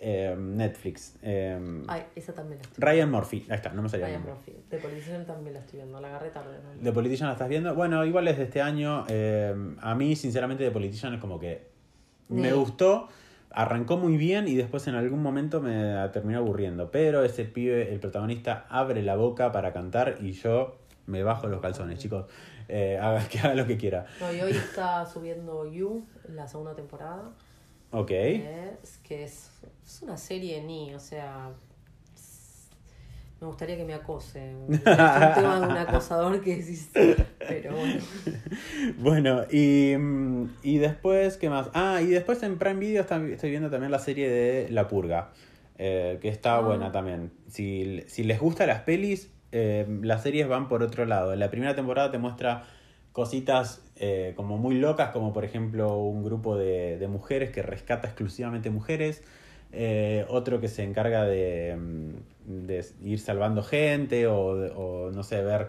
[0.00, 1.16] eh, Netflix.
[1.22, 4.22] Eh, Ay, esa también la estoy Ryan Murphy, ahí está, no me salía Ryan.
[4.22, 4.52] Murphy.
[4.68, 5.98] De Politician también la estoy viendo.
[5.98, 6.58] La agarré tarde.
[6.62, 6.82] ¿no?
[6.82, 7.74] ¿De Politician la estás viendo?
[7.74, 9.06] Bueno, igual es de este año.
[9.08, 11.68] eh, a mí, sinceramente, de Politician es como que
[12.28, 13.08] me gustó,
[13.48, 16.90] arrancó muy bien y después en algún momento me terminó aburriendo.
[16.90, 20.76] Pero ese pibe, el protagonista, abre la boca para cantar y yo
[21.08, 22.26] me bajo los calzones, chicos.
[22.68, 24.06] Eh, haga, que haga lo que quiera.
[24.20, 27.30] No, y hoy está subiendo You, la segunda temporada.
[27.90, 28.10] Ok.
[28.10, 29.50] Es que es,
[29.86, 31.50] es una serie ni, o sea.
[32.14, 32.68] es-
[33.40, 34.52] Me gustaría que me acose.
[34.68, 36.90] Es un tema de un acosador que decís.
[36.92, 38.00] Pero bueno.
[38.98, 41.68] Bueno, y, mm, y después, ¿qué más?
[41.74, 45.30] Ah, y después en Prime Video está- estoy viendo también la serie de La Purga,
[45.78, 46.60] eh, que está Ah.
[46.60, 47.32] buena también.
[47.48, 51.34] Si, si les gustan las pelis, eh, las series van por otro lado.
[51.36, 52.64] La primera temporada te muestra
[53.12, 58.70] cositas eh, como muy locas, como por ejemplo un grupo de, mujeres que rescata exclusivamente
[58.70, 59.22] mujeres.
[59.72, 61.76] eh, otro que se encarga de,
[62.46, 65.68] de ir salvando gente o no sé, ver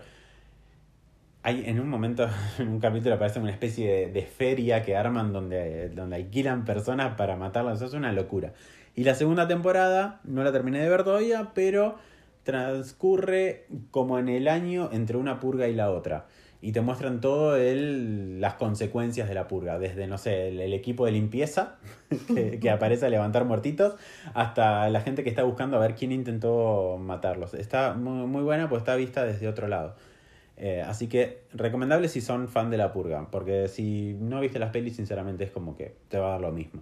[1.44, 2.28] hay en un momento,
[2.60, 7.16] en un capítulo aparece una especie de, de feria que arman donde, donde alquilan personas
[7.16, 7.78] para matarlas.
[7.78, 8.54] Eso es una locura.
[8.96, 11.98] Y la segunda temporada, no la terminé de ver todavía, pero
[12.44, 16.28] transcurre como en el año entre una purga y la otra.
[16.62, 21.14] Y te muestran todo las consecuencias de la purga, desde, no sé, el, equipo de
[21.14, 21.78] limpieza
[22.28, 23.96] que, que aparece a levantar muertitos,
[24.34, 27.54] hasta la gente que está buscando a ver quién intentó matarlos.
[27.54, 29.96] Está muy, muy buena, pues está vista desde otro lado.
[30.62, 34.72] Eh, así que recomendable si son fan de la purga, porque si no viste las
[34.72, 36.82] pelis, sinceramente es como que te va a dar lo mismo.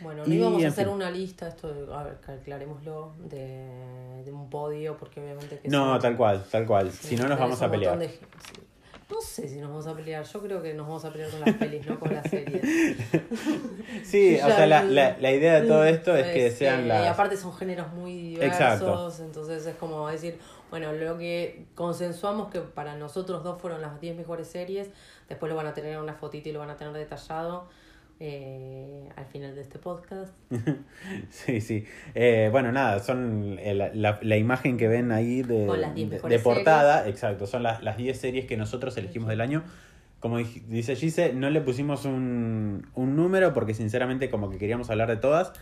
[0.00, 0.94] Bueno, no Y, íbamos a hacer fin.
[0.94, 5.98] una lista, esto, de- a ver, aclarémoslo, de, de un podio, porque obviamente que No,
[5.98, 6.92] tal cual, tal cual.
[6.92, 7.98] si no nos vamos a pelear.
[7.98, 8.18] de-.
[9.08, 11.40] No sé si nos vamos a pelear, yo creo que nos vamos a pelear con
[11.40, 12.60] las pelis, no con las series.
[14.04, 16.88] Sí, o sea, la, la, la idea de todo esto es que Es sean Y
[16.88, 17.06] las...
[17.08, 19.24] aparte son géneros muy diversos, Exacto.
[19.24, 20.38] entonces es como decir,
[20.70, 24.88] bueno, lo que consensuamos que para nosotros dos fueron las 10 mejores series,
[25.28, 27.68] después lo van a tener en una fotito y lo van a tener detallado
[28.20, 30.32] eh, al final de este podcast.
[31.30, 31.84] Sí, sí.
[32.14, 35.94] Eh, bueno, nada, son eh, la, la, la imagen que ven ahí de, Con las
[35.94, 39.62] 10 de- portada, exacto, son las, las 10 series que nosotros elegimos del año.
[40.20, 45.08] Como dice Gise, no le pusimos un, un número porque sinceramente como que queríamos hablar
[45.08, 45.52] de todas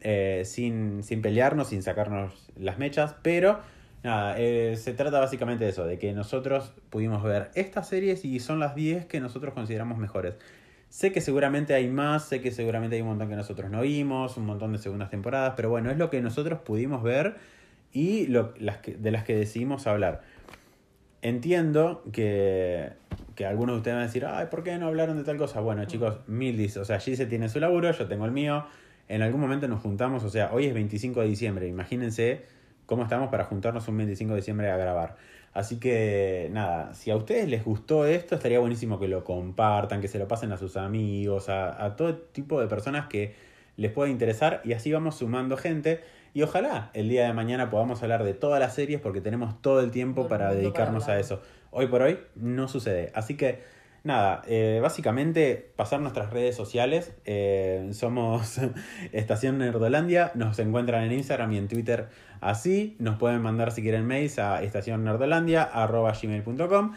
[0.00, 3.60] eh, sin, sin pelearnos, sin sacarnos las mechas, pero
[4.02, 8.40] nada, eh, se trata básicamente de eso, de que nosotros pudimos ver estas series y
[8.40, 10.34] son las 10 que nosotros consideramos mejores.
[10.92, 14.36] Sé que seguramente hay más, sé que seguramente hay un montón que nosotros no vimos,
[14.36, 17.36] un montón de segundas temporadas, pero bueno, es lo que nosotros pudimos ver
[17.94, 20.20] y lo, las que, de las que decidimos hablar.
[21.22, 22.90] Entiendo que,
[23.34, 25.60] que algunos de ustedes van a decir, ay, ¿por qué no hablaron de tal cosa?
[25.60, 28.66] Bueno, chicos, mil dis, o sea, Gise tiene su laburo, yo tengo el mío,
[29.08, 32.42] en algún momento nos juntamos, o sea, hoy es 25 de diciembre, imagínense
[32.84, 35.16] cómo estamos para juntarnos un 25 de diciembre a grabar.
[35.52, 40.08] Así que nada, si a ustedes les gustó esto, estaría buenísimo que lo compartan, que
[40.08, 43.34] se lo pasen a sus amigos, a, a todo tipo de personas que
[43.76, 46.00] les pueda interesar y así vamos sumando gente.
[46.34, 49.80] Y ojalá el día de mañana podamos hablar de todas las series porque tenemos todo
[49.80, 51.42] el tiempo Todo para dedicarnos para a eso.
[51.70, 53.10] Hoy por hoy no sucede.
[53.14, 53.60] Así que
[54.04, 57.12] nada, eh, básicamente pasar nuestras redes sociales.
[57.24, 58.58] eh, somos
[59.12, 60.32] Estación Nerdolandia.
[60.34, 62.08] Nos encuentran en Instagram y en Twitter
[62.40, 62.96] así.
[62.98, 66.92] Nos pueden mandar si quieren mails a estacionnnerdolandia.gmail.com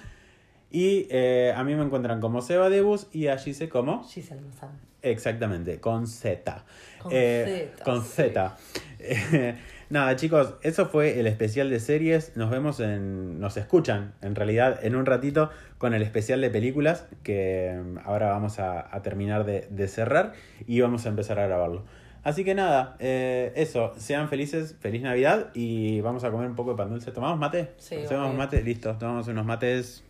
[0.72, 4.04] Y eh, a mí me encuentran como Seba Debus y a Gise como...
[4.04, 4.72] Giselle Mazán.
[5.02, 6.64] Exactamente, con Z.
[7.00, 8.10] Con Z, Con sí.
[8.16, 8.58] Z.
[9.90, 12.36] Nada, chicos, eso fue el especial de series.
[12.36, 13.40] Nos vemos en.
[13.40, 15.52] Nos escuchan, en realidad, en un ratito
[15.86, 20.34] con el especial de películas que mm, ahora vamos a, a terminar de, de cerrar
[20.66, 21.84] y vamos a empezar a grabarlo.
[22.24, 26.72] Así que nada, eh, eso, sean felices, feliz Navidad y vamos a comer un poco
[26.72, 27.12] de pan dulce.
[27.12, 27.74] ¿Tomamos mate?
[27.78, 28.64] Sí, ¿Tomamos mate?
[28.64, 30.04] Listo, tomamos unos mates.